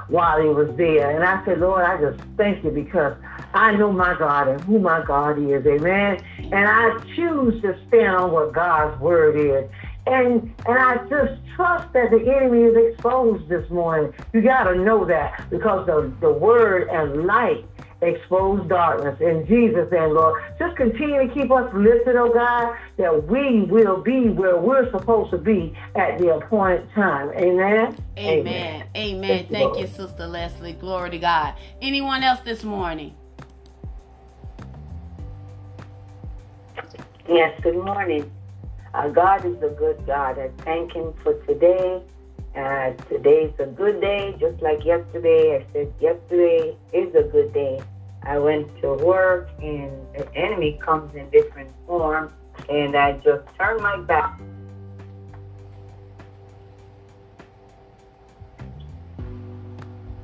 [0.07, 1.15] while he was there.
[1.15, 3.15] And I said, Lord, I just thank you because
[3.55, 5.65] I know my God and who my God is.
[5.65, 6.21] Amen.
[6.39, 9.69] And I choose to stand on what God's word is.
[10.07, 14.13] And and I just trust that the enemy is exposed this morning.
[14.33, 17.65] You gotta know that because the, the word and light
[18.01, 19.19] expose darkness.
[19.21, 20.43] In Jesus' and Lord.
[20.59, 25.31] Just continue to keep us lifted, oh God, that we will be where we're supposed
[25.31, 27.29] to be at the appointed time.
[27.29, 27.97] Amen.
[28.17, 28.17] Amen.
[28.17, 28.87] Amen.
[28.95, 29.21] Amen.
[29.21, 30.73] Thank, Thank you, you, Sister Leslie.
[30.73, 31.55] Glory to God.
[31.81, 33.15] Anyone else this morning?
[37.27, 38.31] Yes, good morning.
[38.93, 40.37] Uh, God is a good God.
[40.37, 42.03] I thank Him for today.
[42.55, 45.57] Uh, today is a good day, just like yesterday.
[45.59, 47.81] I said yesterday is a good day.
[48.23, 52.31] I went to work and the enemy comes in different form
[52.69, 54.37] and I just turned my back.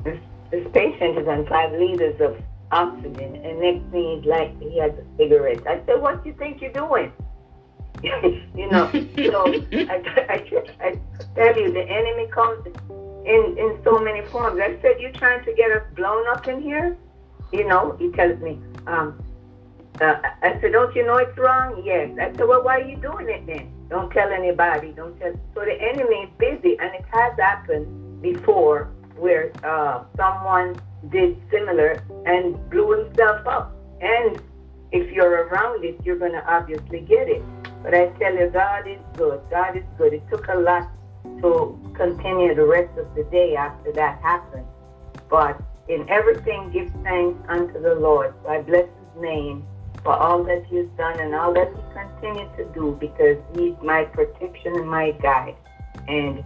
[0.03, 0.19] This,
[0.51, 2.35] this patient is on five liters of
[2.71, 5.65] oxygen and next thing he's like he has a cigarette.
[5.67, 7.11] I said, what do you think you're doing?
[8.03, 10.99] you know, so I, I, I
[11.35, 12.65] tell you, the enemy comes
[13.25, 14.59] in, in so many forms.
[14.59, 16.97] I said, you trying to get us blown up in here?
[17.51, 19.21] you know, he tells me, um,
[19.99, 21.81] uh, I said, don't you know it's wrong?
[21.85, 22.17] Yes.
[22.19, 23.71] I said, well, why are you doing it then?
[23.89, 24.93] Don't tell anybody.
[24.93, 25.33] Don't tell.
[25.53, 30.79] So the enemy is busy, and it has happened before where uh, someone
[31.09, 33.75] did similar and blew himself up.
[34.01, 34.41] And
[34.91, 37.43] if you're around it, you're going to obviously get it.
[37.83, 39.41] But I tell you, God is good.
[39.49, 40.13] God is good.
[40.13, 40.87] It took a lot
[41.41, 44.65] to continue the rest of the day after that happened.
[45.29, 48.33] But in everything, give thanks unto the Lord.
[48.43, 49.65] So I bless his name
[50.03, 54.03] for all that he's done and all that he continues to do because he's my
[54.05, 55.55] protection and my guide.
[56.07, 56.43] And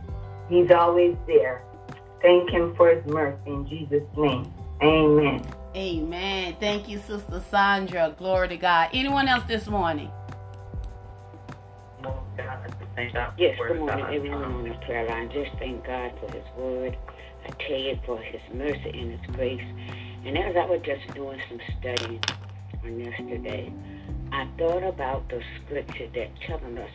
[0.49, 1.63] he's always there.
[2.21, 4.51] Thank him for his mercy in Jesus' name.
[4.81, 5.45] Amen.
[5.75, 6.55] Amen.
[6.59, 8.15] Thank you, Sister Sandra.
[8.17, 8.89] Glory to God.
[8.93, 10.09] Anyone else this morning?
[13.37, 15.29] Yes, good morning, everyone on the prayer line.
[15.31, 16.97] Just thank God for his word.
[17.45, 19.61] I tell you for his mercy and his grace.
[20.25, 22.21] And as I was just doing some studying
[22.83, 23.73] on yesterday,
[24.31, 26.89] I thought about the scripture that telling us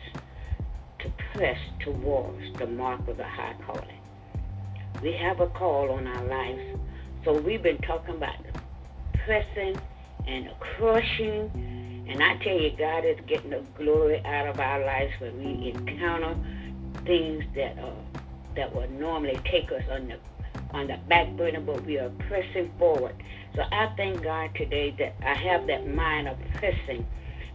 [0.99, 4.00] to press towards the mark of the high calling.
[5.01, 6.79] We have a call on our lives,
[7.25, 8.35] so we've been talking about
[9.25, 9.79] pressing
[10.27, 12.07] and crushing.
[12.09, 15.71] And I tell you, God is getting the glory out of our lives when we
[15.71, 16.35] encounter
[17.05, 17.93] things that uh,
[18.55, 20.17] that would normally take us on the
[20.73, 23.15] on the back burner, but we are pressing forward.
[23.55, 27.05] So I thank God today that I have that mind of pressing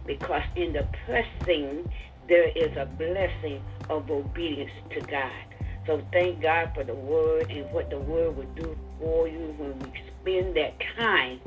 [0.05, 1.85] because in the pressing,
[2.27, 5.46] there is a blessing of obedience to God.
[5.87, 9.79] So thank God for the word and what the word will do for you when
[9.79, 11.39] we spend that time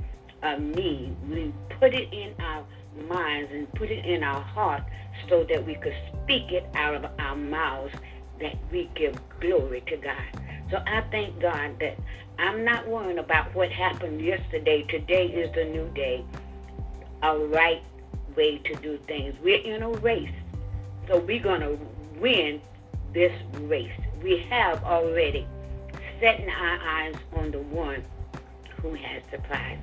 [0.42, 1.14] uh, of need.
[1.28, 2.64] We put it in our
[3.06, 4.82] minds and put it in our heart
[5.28, 7.92] so that we could speak it out of our mouths
[8.40, 10.70] that we give glory to God.
[10.70, 11.98] So I thank God that
[12.38, 14.86] I'm not worrying about what happened yesterday.
[14.88, 16.24] Today is the new day.
[17.22, 17.82] A right
[18.34, 19.34] way to do things.
[19.42, 20.32] We're in a race.
[21.08, 21.78] So we're going to
[22.18, 22.62] win
[23.12, 23.90] this race.
[24.22, 25.46] We have already
[26.20, 28.04] setting our eyes on the one
[28.82, 29.78] who has the prize.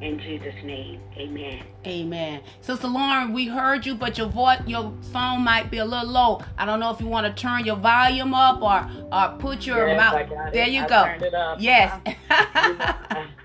[0.00, 1.62] In Jesus' name, amen.
[1.86, 2.42] Amen.
[2.60, 6.42] Sister Lauren, we heard you, but your voice, your phone might be a little low.
[6.58, 9.88] I don't know if you want to turn your volume up or or put your
[9.88, 10.52] yes, mouth.
[10.52, 10.72] There it.
[10.72, 11.04] you I go.
[11.04, 11.58] Turned it up.
[11.60, 11.98] Yes.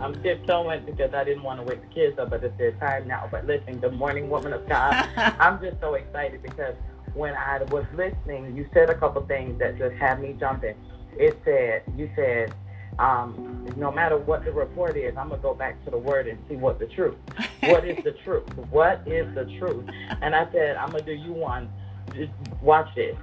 [0.00, 3.08] I'm tiptoeing because I didn't want to wake the kids up, but it's their time
[3.08, 3.26] now.
[3.30, 5.08] But listen, good morning, woman of God.
[5.16, 6.74] I'm just so excited because
[7.14, 10.74] when I was listening, you said a couple things that just had me jumping.
[11.16, 12.54] It said, you said,
[12.98, 16.38] um, no matter what the report is, I'm gonna go back to the word and
[16.48, 17.16] see what the truth.
[17.60, 18.44] What is the truth?
[18.70, 19.84] What is the truth?
[20.22, 21.70] And I said, I'm gonna do you one.
[22.14, 23.16] Just watch this.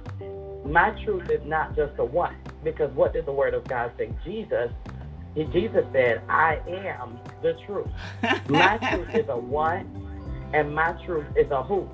[0.64, 4.10] My truth is not just a one, because what did the word of God say?
[4.24, 4.70] Jesus,
[5.34, 7.88] Jesus said, I am the truth.
[8.48, 11.88] My truth is a one, and my truth is a who.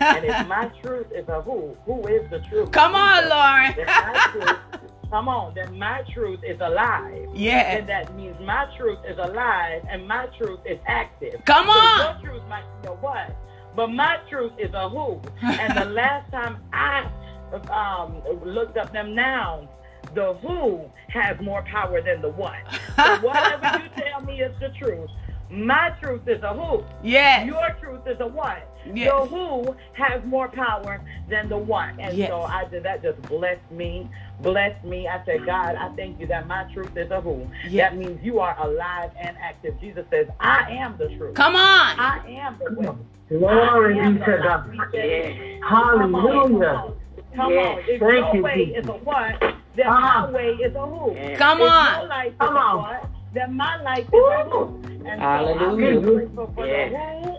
[0.00, 2.70] And if my truth is a who, who is the truth?
[2.72, 3.74] Come on, Lauren.
[5.10, 7.28] Come on, then my truth is alive.
[7.34, 7.76] Yeah.
[7.76, 11.44] And that means my truth is alive and my truth is active.
[11.44, 11.98] Come on.
[11.98, 13.36] So your truth might be a what,
[13.74, 15.20] but my truth is a who.
[15.42, 17.10] and the last time I
[17.72, 19.68] um, looked up them nouns,
[20.14, 22.54] the who has more power than the what.
[22.94, 25.10] So whatever you tell me is the truth.
[25.50, 26.84] My truth is a who.
[27.02, 27.46] Yes.
[27.46, 28.69] Your truth is a what.
[28.94, 29.12] Yes.
[29.12, 31.90] The who has more power than the what.
[31.98, 32.30] And yes.
[32.30, 34.08] so I did that just blessed me.
[34.40, 35.06] Blessed me.
[35.06, 37.46] I said, God, I thank you that my truth is a who.
[37.68, 37.90] Yes.
[37.90, 39.78] That means you are alive and active.
[39.80, 41.34] Jesus says, I am the truth.
[41.34, 41.98] Come on.
[41.98, 42.88] I am the way.
[43.28, 44.74] Glory be to God.
[44.94, 45.60] Yes.
[45.68, 46.92] Hallelujah.
[47.36, 47.66] Come Yes.
[47.76, 47.78] on.
[47.86, 48.82] If Thank your you, way Jesus.
[48.84, 49.40] is a what,
[49.76, 50.26] then Uh-huh.
[50.26, 51.14] my way is a who.
[51.14, 51.38] Yes.
[51.38, 52.00] Come if on.
[52.00, 52.78] your life is Come a on.
[52.82, 54.82] what, then my life is a who.
[54.86, 55.96] And so Hallelujah.
[55.98, 56.92] I'm grateful for Yes.
[56.92, 57.36] the who.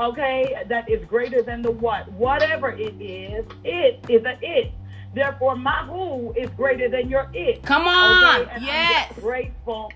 [0.00, 2.10] Okay, that is greater than the what.
[2.12, 4.72] Whatever it is, it is a it.
[5.14, 7.62] Therefore, my who is greater than your it.
[7.62, 8.42] Come on.
[8.42, 8.56] Okay?
[8.62, 9.12] Yes.
[9.14, 9.92] I'm grateful.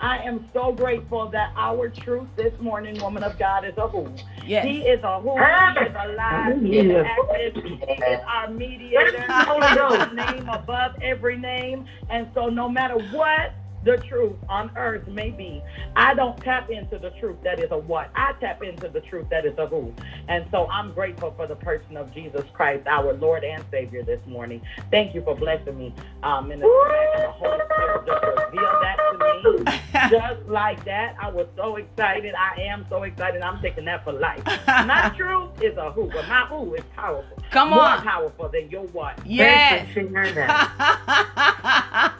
[0.00, 4.12] I am so grateful that our truth this morning, woman of God, is a who.
[4.44, 4.66] Yes.
[4.66, 5.38] He is a who.
[5.38, 6.60] He is alive.
[6.60, 7.62] He is active.
[7.62, 9.24] He is our mediator.
[9.28, 10.12] Holy He Ghost.
[10.14, 11.86] name above every name.
[12.10, 13.52] And so, no matter what
[13.84, 15.62] the truth on earth may be,
[15.96, 18.10] I don't tap into the truth that is a what.
[18.14, 19.92] I tap into the truth that is a who.
[20.28, 24.20] And so, I'm grateful for the person of Jesus Christ, our Lord and Savior, this
[24.26, 24.62] morning.
[24.90, 29.18] Thank you for blessing me, um, in the, the Holy Spirit just revealed that to
[29.18, 29.64] me
[30.10, 31.16] just like that.
[31.20, 32.34] I was so excited.
[32.34, 33.42] I am so excited.
[33.42, 34.42] I'm taking that for life.
[34.66, 37.36] My truth is a who, but my who is powerful.
[37.50, 38.02] Come on, More on.
[38.02, 39.18] powerful than your what.
[39.26, 39.86] Yes.
[39.86, 42.12] Thank you for sharing that.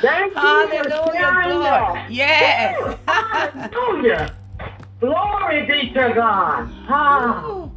[0.00, 2.14] Thank you Hallelujah, glory.
[2.14, 2.98] Yes.
[3.06, 4.34] Hallelujah.
[5.00, 6.68] Glory be to God.
[6.88, 7.68] Ah.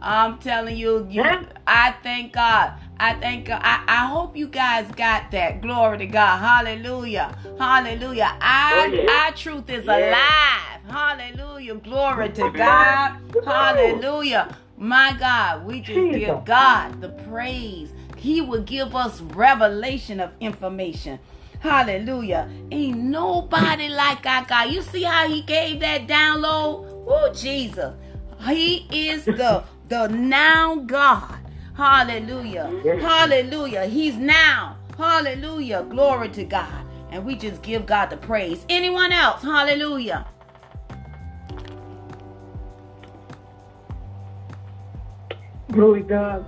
[0.00, 1.42] I'm telling you, you Huh?
[1.66, 2.74] I thank God.
[2.98, 3.60] I thank God.
[3.62, 5.60] I, I hope you guys got that.
[5.60, 6.38] Glory to God.
[6.38, 7.36] Hallelujah.
[7.58, 8.36] Hallelujah.
[8.40, 9.26] I, Oh.
[9.26, 10.82] Our truth is alive.
[10.88, 11.74] Hallelujah.
[11.76, 13.16] Glory to God.
[13.44, 14.56] Hallelujah.
[14.78, 17.92] My God, we just give God the praise.
[18.16, 21.18] He will give us revelation of information.
[21.66, 22.48] Hallelujah.
[22.70, 24.70] Ain't nobody like our God.
[24.70, 26.86] You see how he gave that download?
[27.08, 27.92] Oh, Jesus.
[28.46, 31.34] He is the the now God.
[31.76, 32.70] Hallelujah.
[33.00, 33.84] Hallelujah.
[33.86, 34.76] He's now.
[34.96, 35.84] Hallelujah.
[35.90, 36.86] Glory to God.
[37.10, 38.64] And we just give God the praise.
[38.68, 39.42] Anyone else?
[39.42, 40.24] Hallelujah.
[45.72, 46.46] Glory God.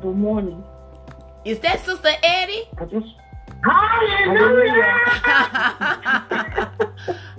[0.00, 0.64] Good morning.
[1.44, 2.64] Is that Sister Eddie?
[2.78, 3.08] I just
[3.64, 5.00] Hallelujah.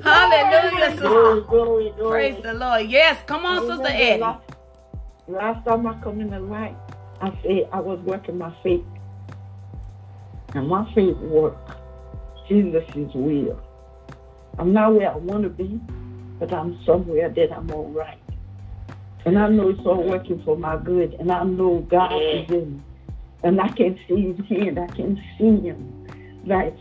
[0.04, 1.08] Hallelujah, sister.
[1.08, 2.32] glory, glory, glory.
[2.32, 2.90] Praise the Lord.
[2.90, 4.22] Yes, come on, Sister Eddie.
[4.22, 4.44] Last,
[5.28, 6.76] last time I come in the light,
[7.22, 8.84] I said I was working my faith.
[10.56, 11.72] And my faith worked.
[12.48, 13.60] Jesus is real.
[14.58, 15.80] I'm not where I want to be,
[16.40, 18.20] but I'm somewhere that I'm all right.
[19.26, 21.16] And I know it's all working for my good.
[21.20, 22.84] And I know God is in me.
[23.44, 24.80] And I can see his hand.
[24.80, 25.95] I can see him.
[26.46, 26.76] Like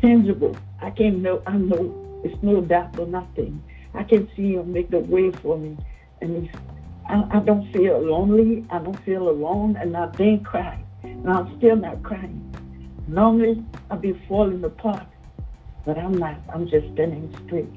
[0.00, 0.56] tangible.
[0.82, 1.94] I can know I know
[2.24, 3.62] it's no doubt or nothing.
[3.94, 5.76] I can see him make the way for me.
[6.20, 6.60] And he's
[7.08, 8.64] I, I don't feel lonely.
[8.70, 10.82] I don't feel alone, and I didn't cry.
[11.02, 12.46] And I'm still not crying.
[13.08, 15.06] Normally, I'd be falling apart,
[15.84, 16.38] but I'm not.
[16.52, 17.70] I'm just standing straight.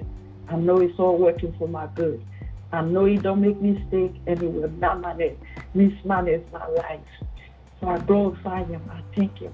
[0.49, 2.23] I know it's all working for my good.
[2.71, 5.37] I know He don't make mistakes, and He will not manage,
[5.73, 6.99] mismanage my life.
[7.79, 8.81] So I glorify Him.
[8.91, 9.53] I thank Him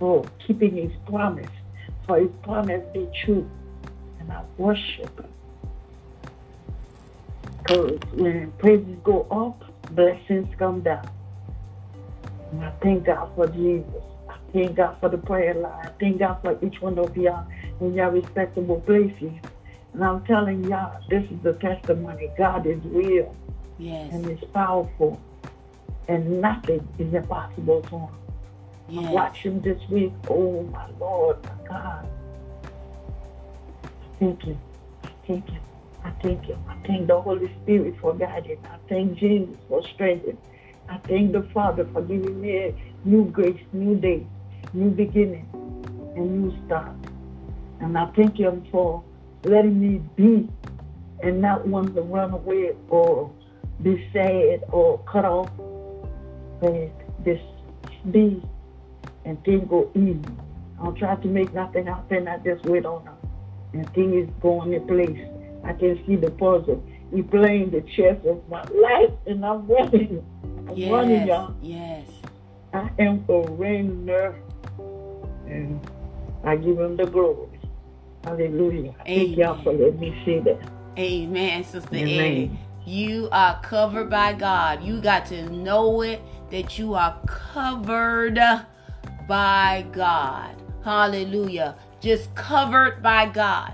[0.00, 1.50] for keeping His promise,
[2.08, 3.48] for His promise be true,
[4.18, 5.28] and I worship Him.
[7.58, 9.62] Because when praises go up,
[9.94, 11.08] blessings come down.
[12.50, 14.02] And I thank God for Jesus.
[14.28, 15.86] I thank God for the prayer line.
[15.86, 17.46] I thank God for each one of y'all
[17.80, 19.32] in your respectable places.
[19.92, 22.30] And I'm telling y'all, this is the testimony.
[22.36, 23.34] God is real.
[23.78, 24.12] Yes.
[24.12, 25.20] And it's powerful.
[26.08, 28.08] And nothing is impossible to him.
[28.90, 29.04] Yes.
[29.04, 30.12] I'm watching this week.
[30.28, 32.08] Oh, my Lord, my God.
[34.18, 34.58] Thank you.
[35.28, 35.60] Thank you.
[36.04, 36.58] I thank you.
[36.68, 38.58] I thank the Holy Spirit for guiding.
[38.64, 40.38] I thank Jesus for strengthening.
[40.88, 42.74] I thank the Father for giving me a
[43.04, 44.26] new grace, new day,
[44.72, 45.48] new beginning,
[46.16, 46.96] and new start.
[47.80, 49.04] And I thank Him for
[49.44, 50.48] letting me be
[51.22, 53.32] and not want to run away or
[53.84, 55.50] be sad or cut off,
[56.60, 56.90] but
[57.24, 57.44] just
[58.10, 58.42] be
[59.24, 60.20] and things go easy.
[60.80, 62.28] I don't try to make nothing happen.
[62.28, 63.14] I just wait on Him.
[63.72, 65.26] And things is going in place.
[65.64, 66.82] I can see the puzzle.
[67.14, 70.24] He playing the chess of my life, and I'm running.
[70.68, 70.90] I'm yes.
[70.90, 71.54] running, y'all.
[71.60, 72.08] Yes.
[72.72, 74.36] I am a winner,
[75.46, 75.80] and
[76.44, 77.58] I give him the glory.
[78.24, 78.94] Hallelujah.
[79.04, 80.60] Thank y'all for letting me say that.
[80.98, 82.08] Amen, Sister Amen.
[82.08, 82.58] Eddie.
[82.86, 84.82] You are covered by God.
[84.82, 88.38] You got to know it that you are covered
[89.30, 90.56] by God.
[90.84, 91.76] Hallelujah.
[92.00, 93.72] Just covered by God.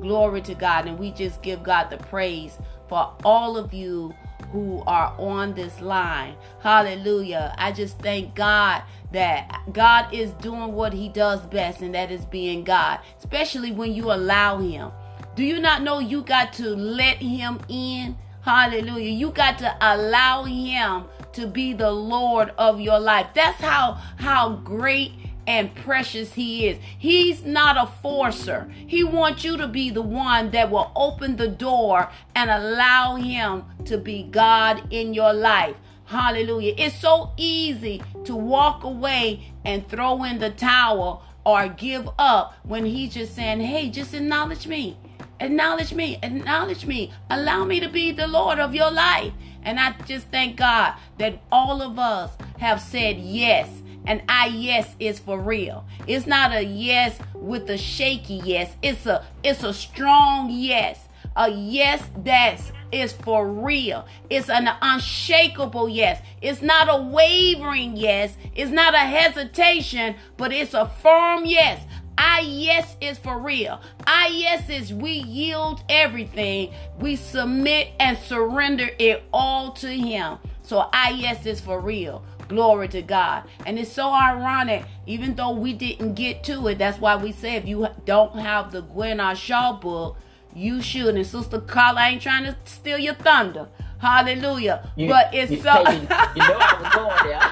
[0.00, 0.88] Glory to God.
[0.88, 4.12] And we just give God the praise for all of you
[4.50, 6.34] who are on this line.
[6.60, 7.54] Hallelujah.
[7.56, 8.82] I just thank God
[9.12, 13.94] that God is doing what he does best, and that is being God, especially when
[13.94, 14.90] you allow him.
[15.36, 18.16] Do you not know you got to let him in?
[18.46, 19.10] Hallelujah.
[19.10, 23.26] You got to allow him to be the Lord of your life.
[23.34, 25.14] That's how how great
[25.48, 26.78] and precious he is.
[26.96, 28.70] He's not a forcer.
[28.86, 33.64] He wants you to be the one that will open the door and allow him
[33.86, 35.74] to be God in your life.
[36.04, 36.74] Hallelujah.
[36.78, 42.84] It's so easy to walk away and throw in the towel or give up when
[42.84, 44.98] he's just saying, hey, just acknowledge me.
[45.40, 46.18] Acknowledge me.
[46.22, 47.12] Acknowledge me.
[47.30, 49.32] Allow me to be the Lord of your life.
[49.62, 53.82] And I just thank God that all of us have said yes.
[54.06, 55.84] And I yes is for real.
[56.06, 58.76] It's not a yes with a shaky yes.
[58.80, 61.08] It's a it's a strong yes.
[61.36, 64.06] A yes that's is for real.
[64.30, 66.22] It's an unshakable yes.
[66.40, 68.36] It's not a wavering yes.
[68.54, 71.84] It's not a hesitation, but it's a firm yes.
[72.18, 73.80] I yes is for real.
[74.06, 76.72] I yes is we yield everything.
[76.98, 80.38] We submit and surrender it all to Him.
[80.62, 82.24] So I yes is for real.
[82.48, 83.42] Glory to God.
[83.66, 86.78] And it's so ironic, even though we didn't get to it.
[86.78, 89.34] That's why we say if you don't have the Gwen R.
[89.34, 90.16] Shaw book,
[90.54, 91.16] you should.
[91.16, 93.68] And Sister Carla ain't trying to steal your thunder.
[93.98, 94.88] Hallelujah.
[94.96, 95.78] You- but it's you, so.
[95.80, 97.40] you know I was going there.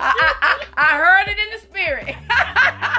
[0.00, 2.14] I, I, I heard it in the spirit.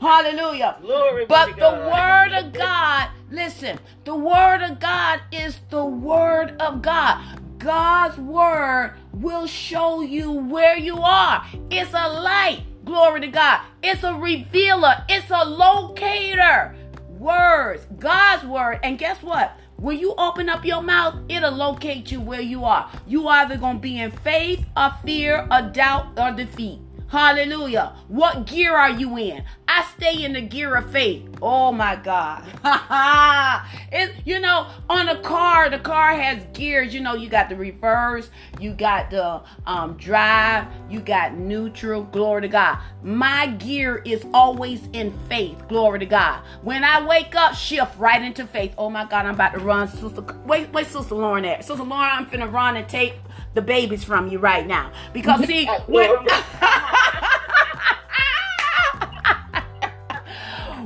[0.00, 0.78] Hallelujah.
[0.80, 6.80] Glory But the word of God, listen, the word of God is the word of
[6.80, 7.38] God.
[7.58, 11.44] God's word will show you where you are.
[11.70, 12.62] It's a light.
[12.86, 13.60] Glory to God.
[13.82, 15.04] It's a revealer.
[15.06, 16.74] It's a locator.
[17.18, 18.80] Words, God's word.
[18.82, 19.52] And guess what?
[19.76, 22.90] When you open up your mouth, it'll locate you where you are.
[23.06, 26.80] You either to be in faith or fear or doubt or defeat.
[27.10, 27.96] Hallelujah.
[28.06, 29.42] What gear are you in?
[29.66, 31.28] I stay in the gear of faith.
[31.42, 32.44] Oh my God.
[33.92, 36.94] it, you know, on a car, the car has gears.
[36.94, 38.30] You know, you got the reverse,
[38.60, 42.04] you got the um, drive, you got neutral.
[42.04, 42.78] Glory to God.
[43.02, 45.66] My gear is always in faith.
[45.68, 46.42] Glory to God.
[46.62, 48.72] When I wake up, shift right into faith.
[48.78, 49.88] Oh my God, I'm about to run.
[49.88, 51.60] Sister, wait, wait, Sister Lauren there.
[51.60, 53.14] Sister Lauren, I'm finna run and take
[53.54, 54.92] the babies from you right now.
[55.12, 56.10] Because see, when,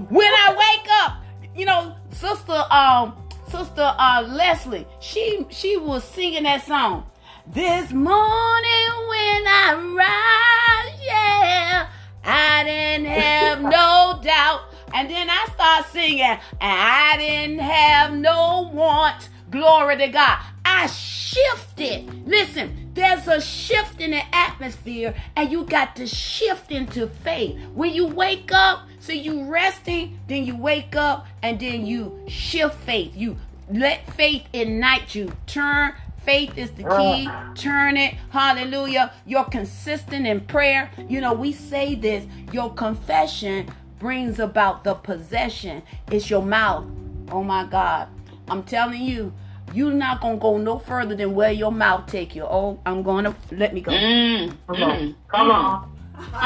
[0.08, 1.22] when I wake up,
[1.56, 3.16] you know, sister um
[3.48, 7.06] sister uh Leslie, she she was singing that song.
[7.46, 11.88] This morning when I rise, yeah,
[12.24, 14.62] I didn't have no doubt.
[14.94, 19.28] And then I start singing, and I didn't have no want.
[19.54, 20.40] Glory to God.
[20.64, 22.26] I shifted.
[22.26, 27.56] Listen, there's a shift in the atmosphere, and you got to shift into faith.
[27.72, 32.74] When you wake up, so you resting, then you wake up, and then you shift
[32.80, 33.12] faith.
[33.14, 33.36] You
[33.70, 35.30] let faith ignite you.
[35.46, 35.94] Turn
[36.24, 37.28] Faith is the key.
[37.54, 38.14] Turn it.
[38.30, 39.12] Hallelujah.
[39.24, 40.90] You're consistent in prayer.
[41.08, 43.68] You know, we say this your confession
[44.00, 45.82] brings about the possession.
[46.10, 46.86] It's your mouth.
[47.30, 48.08] Oh my God.
[48.48, 49.32] I'm telling you,
[49.74, 52.44] you're not gonna go no further than where your mouth take you.
[52.44, 53.92] Oh, I'm gonna let me go.
[53.92, 55.90] Mm, come on, mm, come on.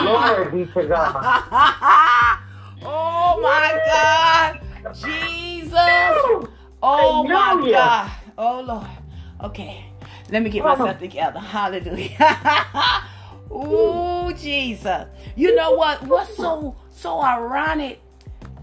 [0.02, 1.14] Glory be to God.
[2.82, 4.60] oh my God,
[4.94, 6.48] Jesus.
[6.82, 8.10] Oh my God.
[8.36, 8.86] Oh Lord.
[9.44, 9.84] Okay,
[10.30, 11.38] let me get myself together.
[11.38, 13.04] Hallelujah.
[13.52, 15.06] Ooh, Jesus.
[15.36, 16.02] You know what?
[16.02, 18.00] What's so so ironic?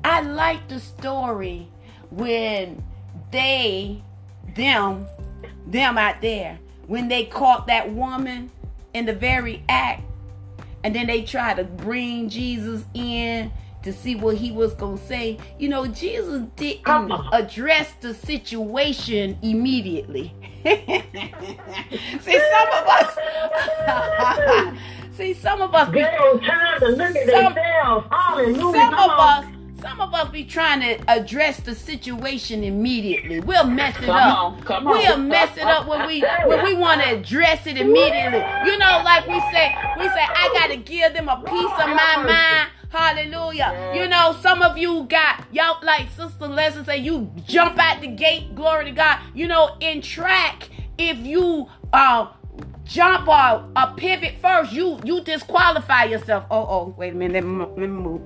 [0.03, 1.67] I like the story
[2.11, 2.83] when
[3.31, 4.03] they,
[4.55, 5.07] them,
[5.67, 8.51] them out there, when they caught that woman
[8.93, 10.03] in the very act,
[10.83, 13.51] and then they tried to bring Jesus in
[13.85, 15.37] to see what he was going to say.
[15.59, 20.33] You know, Jesus didn't address the situation immediately.
[20.65, 20.81] see,
[22.51, 23.17] some of us.
[25.17, 25.89] see, some of us.
[25.91, 27.53] Be, time to look at some.
[28.55, 29.45] Some of us.
[29.87, 33.39] Some of us be trying to address the situation immediately.
[33.39, 34.37] We'll mess it come up.
[34.37, 34.97] On, come on.
[34.97, 38.43] We'll mess it up when we when we want to address it immediately.
[38.65, 42.23] You know, like we say, we say, I gotta give them a piece of my
[42.25, 43.91] mind Hallelujah.
[43.93, 48.07] You know, some of you got, y'all, like Sister Leslie say, you jump out the
[48.07, 49.19] gate, glory to God.
[49.33, 52.31] You know, in track, if you uh,
[52.85, 56.45] jump or a pivot first, you you disqualify yourself.
[56.49, 58.21] Oh, oh, wait a minute, let me, let me move.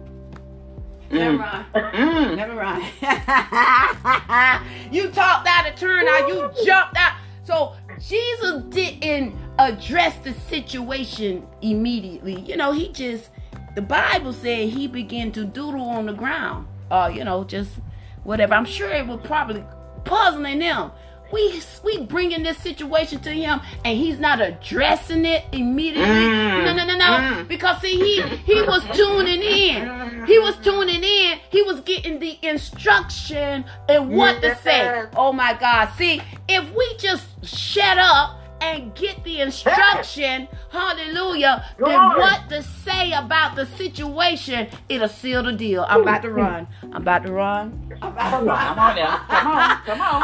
[1.10, 1.18] Mm.
[1.18, 1.66] Never mind.
[1.74, 2.36] Mm.
[2.38, 2.84] Never mind.
[4.94, 7.14] you talked out of turn out, you jumped out.
[7.44, 12.40] So Jesus didn't address the situation immediately.
[12.42, 13.32] You know, he just
[13.76, 16.68] the Bible said he began to doodle on the ground.
[16.92, 17.80] Uh, you know, just
[18.24, 18.54] whatever.
[18.54, 19.64] I'm sure it was probably
[20.06, 20.92] puzzling them.
[21.32, 26.10] We we bringing this situation to him, and he's not addressing it immediately.
[26.10, 27.06] Mm, no, no, no, no.
[27.06, 27.48] Mm.
[27.48, 30.26] Because see, he he was tuning in.
[30.26, 31.40] He was tuning in.
[31.50, 35.06] He was getting the instruction and what to say.
[35.16, 35.90] Oh my God!
[35.98, 43.12] See, if we just shut up and get the instruction, hallelujah, then what to say
[43.12, 45.86] about the situation, it'll seal the deal.
[45.88, 46.68] I'm about to run.
[46.84, 47.98] I'm about to run.
[48.02, 48.58] I'm about to run.
[48.68, 49.18] Come on now.
[49.28, 49.84] Come on.
[49.86, 50.22] Come on.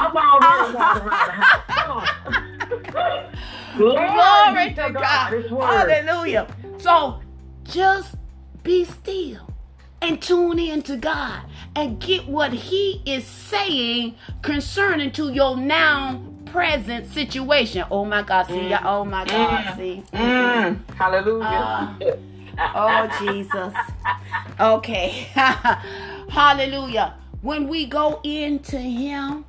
[1.67, 2.07] Come on.
[3.77, 5.33] Glory to God.
[5.49, 6.47] Hallelujah.
[6.77, 7.21] So
[7.63, 8.15] just
[8.63, 9.49] be still
[10.01, 11.41] and tune in to God
[11.75, 16.21] and get what He is saying concerning to your now
[16.55, 17.83] present situation.
[17.91, 18.85] Oh my God, see, mm.
[18.85, 19.75] oh my God, mm.
[19.77, 20.03] see.
[20.13, 20.89] Mm.
[20.95, 21.97] Hallelujah.
[22.57, 23.73] Uh, oh Jesus.
[24.57, 25.09] Okay.
[26.29, 27.15] Hallelujah.
[27.41, 29.43] When we go into Him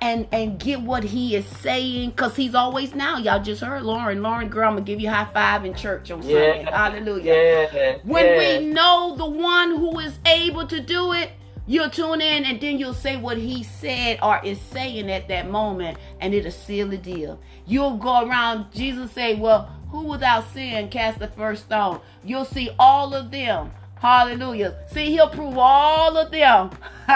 [0.00, 3.18] and and get what He is saying, because He's always now.
[3.18, 4.22] Y'all just heard Lauren.
[4.22, 6.62] Lauren, girl, I'm gonna give you high five in church on Sunday.
[6.62, 6.70] Yeah.
[6.70, 7.34] Hallelujah.
[7.34, 7.98] Yeah.
[8.04, 8.58] When yeah.
[8.60, 11.32] we know the one who is able to do it,
[11.68, 15.50] You'll tune in and then you'll say what he said or is saying at that
[15.50, 17.38] moment, and it'll seal the deal.
[17.66, 22.00] You'll go around, Jesus say, Well, who without sin cast the first stone?
[22.24, 23.72] You'll see all of them.
[23.96, 24.78] Hallelujah.
[24.90, 26.70] See, he'll prove all of them.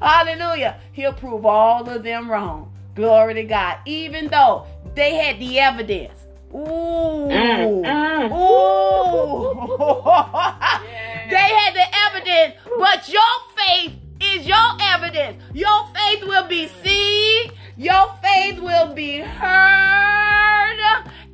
[0.00, 0.80] Hallelujah.
[0.90, 2.72] He'll prove all of them wrong.
[2.96, 3.76] Glory to God.
[3.86, 6.18] Even though they had the evidence.
[6.52, 7.28] Ooh.
[7.30, 8.32] Mm, mm.
[8.32, 10.78] Ooh.
[11.32, 13.22] They had the evidence, but your
[13.56, 15.42] faith is your evidence.
[15.54, 20.78] Your faith will be seen, your faith will be heard,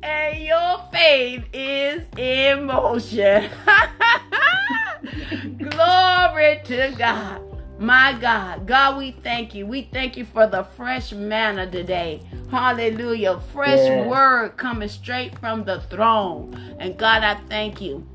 [0.01, 3.49] and your faith is in motion.
[5.57, 7.41] Glory to God.
[7.77, 9.65] My God, God, we thank you.
[9.65, 12.21] We thank you for the fresh manna today.
[12.49, 13.41] Hallelujah.
[13.51, 14.07] Fresh yeah.
[14.07, 16.75] word coming straight from the throne.
[16.79, 18.07] And God, I thank you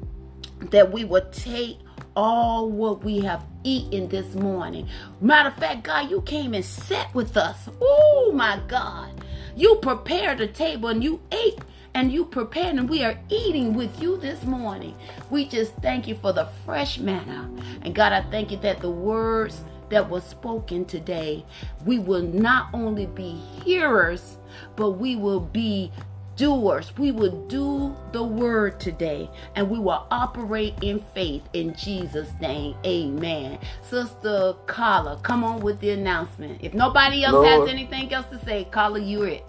[0.71, 1.79] that we will take
[2.17, 4.89] all what we have eaten this morning.
[5.21, 7.69] Matter of fact, God, you came and sat with us.
[7.81, 9.11] Oh, my God.
[9.57, 11.61] You prepared a table and you ate
[11.95, 14.97] and you prepared and we are eating with you this morning.
[15.31, 17.51] We just thank you for the fresh manna.
[17.83, 21.45] And God, I thank you that the words that was spoken today,
[21.85, 24.39] we will not only be hearers,
[24.75, 25.93] but we will be
[26.37, 26.97] doers.
[26.97, 32.76] We will do the word today and we will operate in faith in Jesus' name.
[32.85, 33.59] Amen.
[33.82, 36.61] Sister Carla, come on with the announcement.
[36.62, 37.47] If nobody else Lord.
[37.47, 39.45] has anything else to say, Carla, you're it.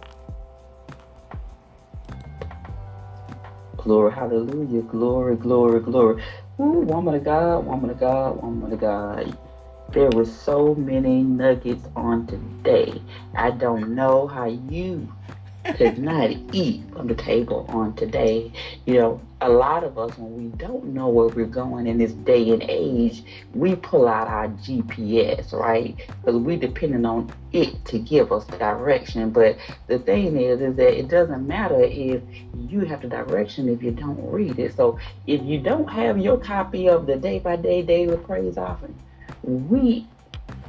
[3.77, 6.23] Glory, hallelujah, glory, glory, glory.
[6.59, 9.37] Ooh, woman of God, woman of God, woman of God.
[9.91, 13.01] There were so many nuggets on today.
[13.35, 15.07] I don't know how you
[15.73, 18.51] could not eat from the table on today.
[18.85, 22.13] You know, a lot of us, when we don't know where we're going in this
[22.13, 25.95] day and age, we pull out our GPS, right?
[25.97, 29.31] Because we're depending on it to give us direction.
[29.31, 29.57] But
[29.87, 32.21] the thing is, is that it doesn't matter if
[32.69, 34.75] you have the direction if you don't read it.
[34.75, 38.97] So if you don't have your copy of the day by day daily praise offering,
[39.43, 40.07] we,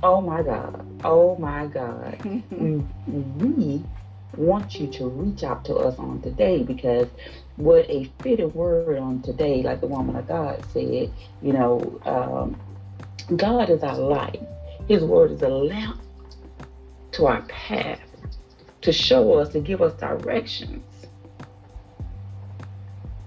[0.03, 2.19] oh my God, oh my God,
[2.51, 3.83] we
[4.37, 7.09] want you to reach out to us on today because
[7.57, 11.13] what a fitted word on today, like the woman of God said,
[11.43, 14.43] you know, um, God is our light.
[14.89, 16.01] His word is a lamp
[17.13, 18.01] to our path
[18.83, 20.85] to show us, to give us directions.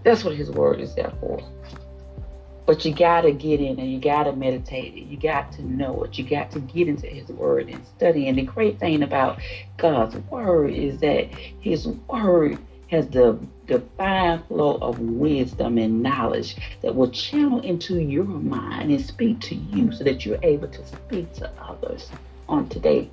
[0.03, 1.41] That's what his word is there for.
[2.69, 5.05] But you got to get in and you got to meditate it.
[5.07, 6.19] You got to know it.
[6.19, 8.27] You got to get into His Word and study.
[8.27, 9.39] And the great thing about
[9.77, 12.59] God's Word is that His Word
[12.91, 19.03] has the divine flow of wisdom and knowledge that will channel into your mind and
[19.03, 22.11] speak to you so that you're able to speak to others
[22.47, 23.09] on today.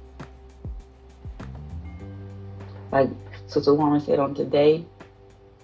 [2.93, 3.09] Like
[3.47, 4.85] Sister Warren said on today,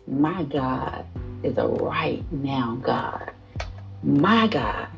[0.07, 1.05] my God
[1.43, 3.32] is a right now God
[4.03, 4.88] my God,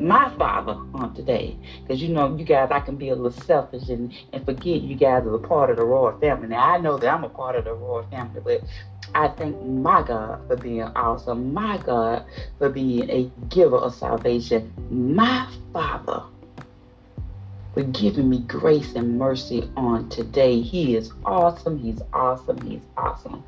[0.00, 1.56] my Father on today.
[1.82, 4.96] Because you know, you guys, I can be a little selfish and, and forget you
[4.96, 6.48] guys are a part of the royal family.
[6.48, 8.62] Now, I know that I'm a part of the royal family, but
[9.14, 12.24] I thank my God for being awesome, my God
[12.58, 16.24] for being a giver of salvation, my Father
[17.74, 20.60] for giving me grace and mercy on today.
[20.60, 23.42] He is awesome, He's awesome, He's awesome.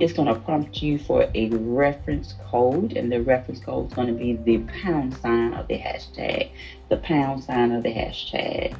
[0.00, 4.08] It's going to prompt you for a reference code, and the reference code is going
[4.08, 6.50] to be the pound sign of the hashtag.
[6.88, 8.76] The pound sign of the hashtag.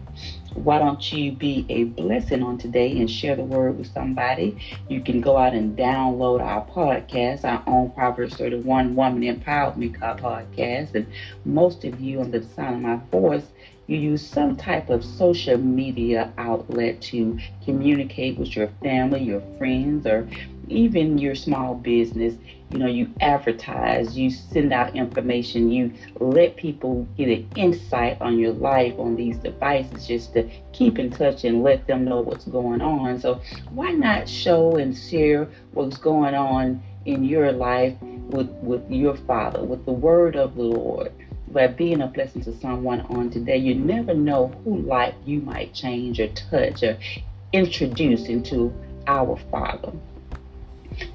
[0.55, 4.59] Why don't you be a blessing on today and share the word with somebody?
[4.89, 10.95] You can go out and download our podcast, our own Proverbs 31 Woman Empowerment podcast.
[10.95, 11.07] And
[11.45, 13.47] most of you, under the sound of my voice,
[13.89, 20.07] you use some type of social media outlet to communicate with your family, your friends,
[20.07, 20.29] or
[20.69, 22.35] even your small business.
[22.71, 28.39] You know, you advertise, you send out information, you let people get an insight on
[28.39, 32.45] your life on these devices just to keep in touch and let them know what's
[32.45, 33.19] going on.
[33.19, 39.17] So, why not show and share what's going on in your life with, with your
[39.17, 41.11] Father, with the word of the Lord?
[41.53, 43.57] By being a blessing to someone on today.
[43.57, 46.99] You never know who life you might change or touch or
[47.53, 48.73] introduce into
[49.07, 49.93] our Father.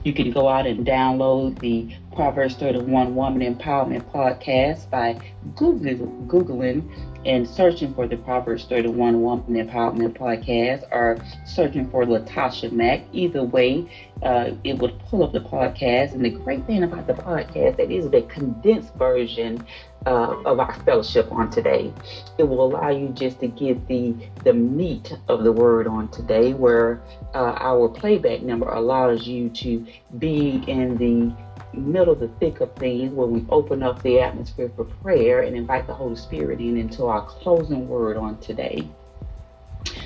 [0.03, 5.19] You can go out and download the Proverbs 31 Woman Empowerment Podcast by
[5.55, 6.89] Googling, Googling
[7.25, 13.01] and searching for the Proverbs 31 Woman Empowerment Podcast or searching for Latasha Mack.
[13.13, 13.89] Either way,
[14.23, 16.13] uh, it would pull up the podcast.
[16.13, 19.65] And the great thing about the podcast, it is the condensed version
[20.05, 21.93] uh, of our fellowship on today.
[22.37, 26.53] It will allow you just to get the the meat of the word on today,
[26.53, 27.01] where
[27.33, 29.85] uh, our playback number allows you to
[30.19, 31.33] be in the
[31.77, 35.55] middle of the thick of things where we open up the atmosphere for prayer and
[35.55, 38.87] invite the Holy Spirit in into our closing word on today.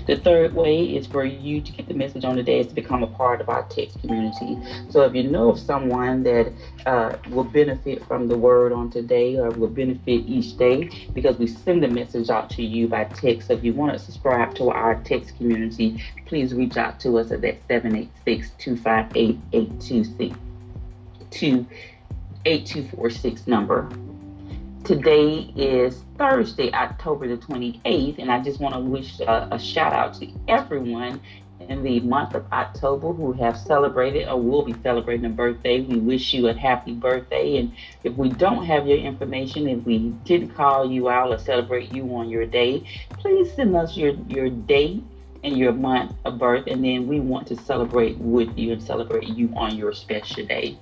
[0.07, 3.03] The third way is for you to get the message on today is to become
[3.03, 4.57] a part of our text community.
[4.89, 6.53] So if you know of someone that
[6.85, 11.47] uh, will benefit from the word on today or will benefit each day, because we
[11.47, 13.49] send the message out to you by text.
[13.49, 17.31] So if you want to subscribe to our text community, please reach out to us
[17.31, 19.37] at that 786 258
[22.45, 23.89] 8246 number.
[24.87, 29.91] Today is Thursday, October the 28th, and I just want to wish a, a, shout
[29.91, 31.19] out to everyone
[31.59, 35.81] in the month of October who have celebrated or will be celebrating a birthday.
[35.81, 37.73] We wish you a happy birthday, and
[38.05, 42.05] if we don't have your information, if we didn't call you out or celebrate you
[42.15, 45.03] on your day, please send us your, your date
[45.43, 49.27] and your month of birth, and then we want to celebrate with you and celebrate
[49.27, 50.77] you on your special day.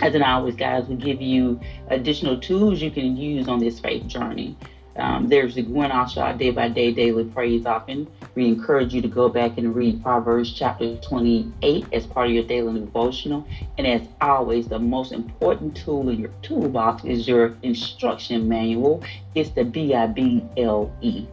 [0.00, 4.06] As an always, guys, we give you additional tools you can use on this faith
[4.06, 4.56] journey.
[4.94, 6.08] Um, there's the Gwen R.
[6.08, 8.08] Shaw Day by Day Daily Praise Often.
[8.34, 12.44] We encourage you to go back and read Proverbs chapter 28 as part of your
[12.44, 13.46] daily devotional.
[13.76, 19.02] And as always, the most important tool in your toolbox is your instruction manual.
[19.34, 21.26] It's the B I B L E.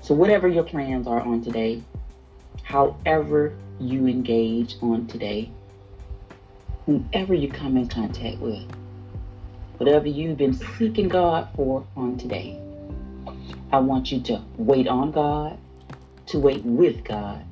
[0.00, 1.82] So, whatever your plans are on today,
[2.62, 5.50] however you engage on today,
[6.86, 8.62] whomever you come in contact with,
[9.78, 12.60] whatever you've been seeking God for on today,
[13.72, 15.58] I want you to wait on God,
[16.26, 17.44] to wait with God,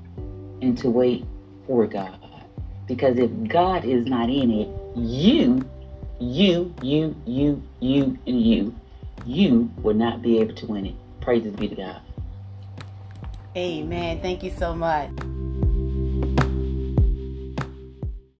[0.63, 1.27] and to wait
[1.67, 2.19] for God.
[2.87, 5.69] Because if God is not in it, you,
[6.21, 8.75] you, you, you, you, and you,
[9.27, 10.95] you will not be able to win it.
[11.21, 12.01] Praises be to God.
[13.57, 14.21] Amen.
[14.21, 15.11] Thank you so much.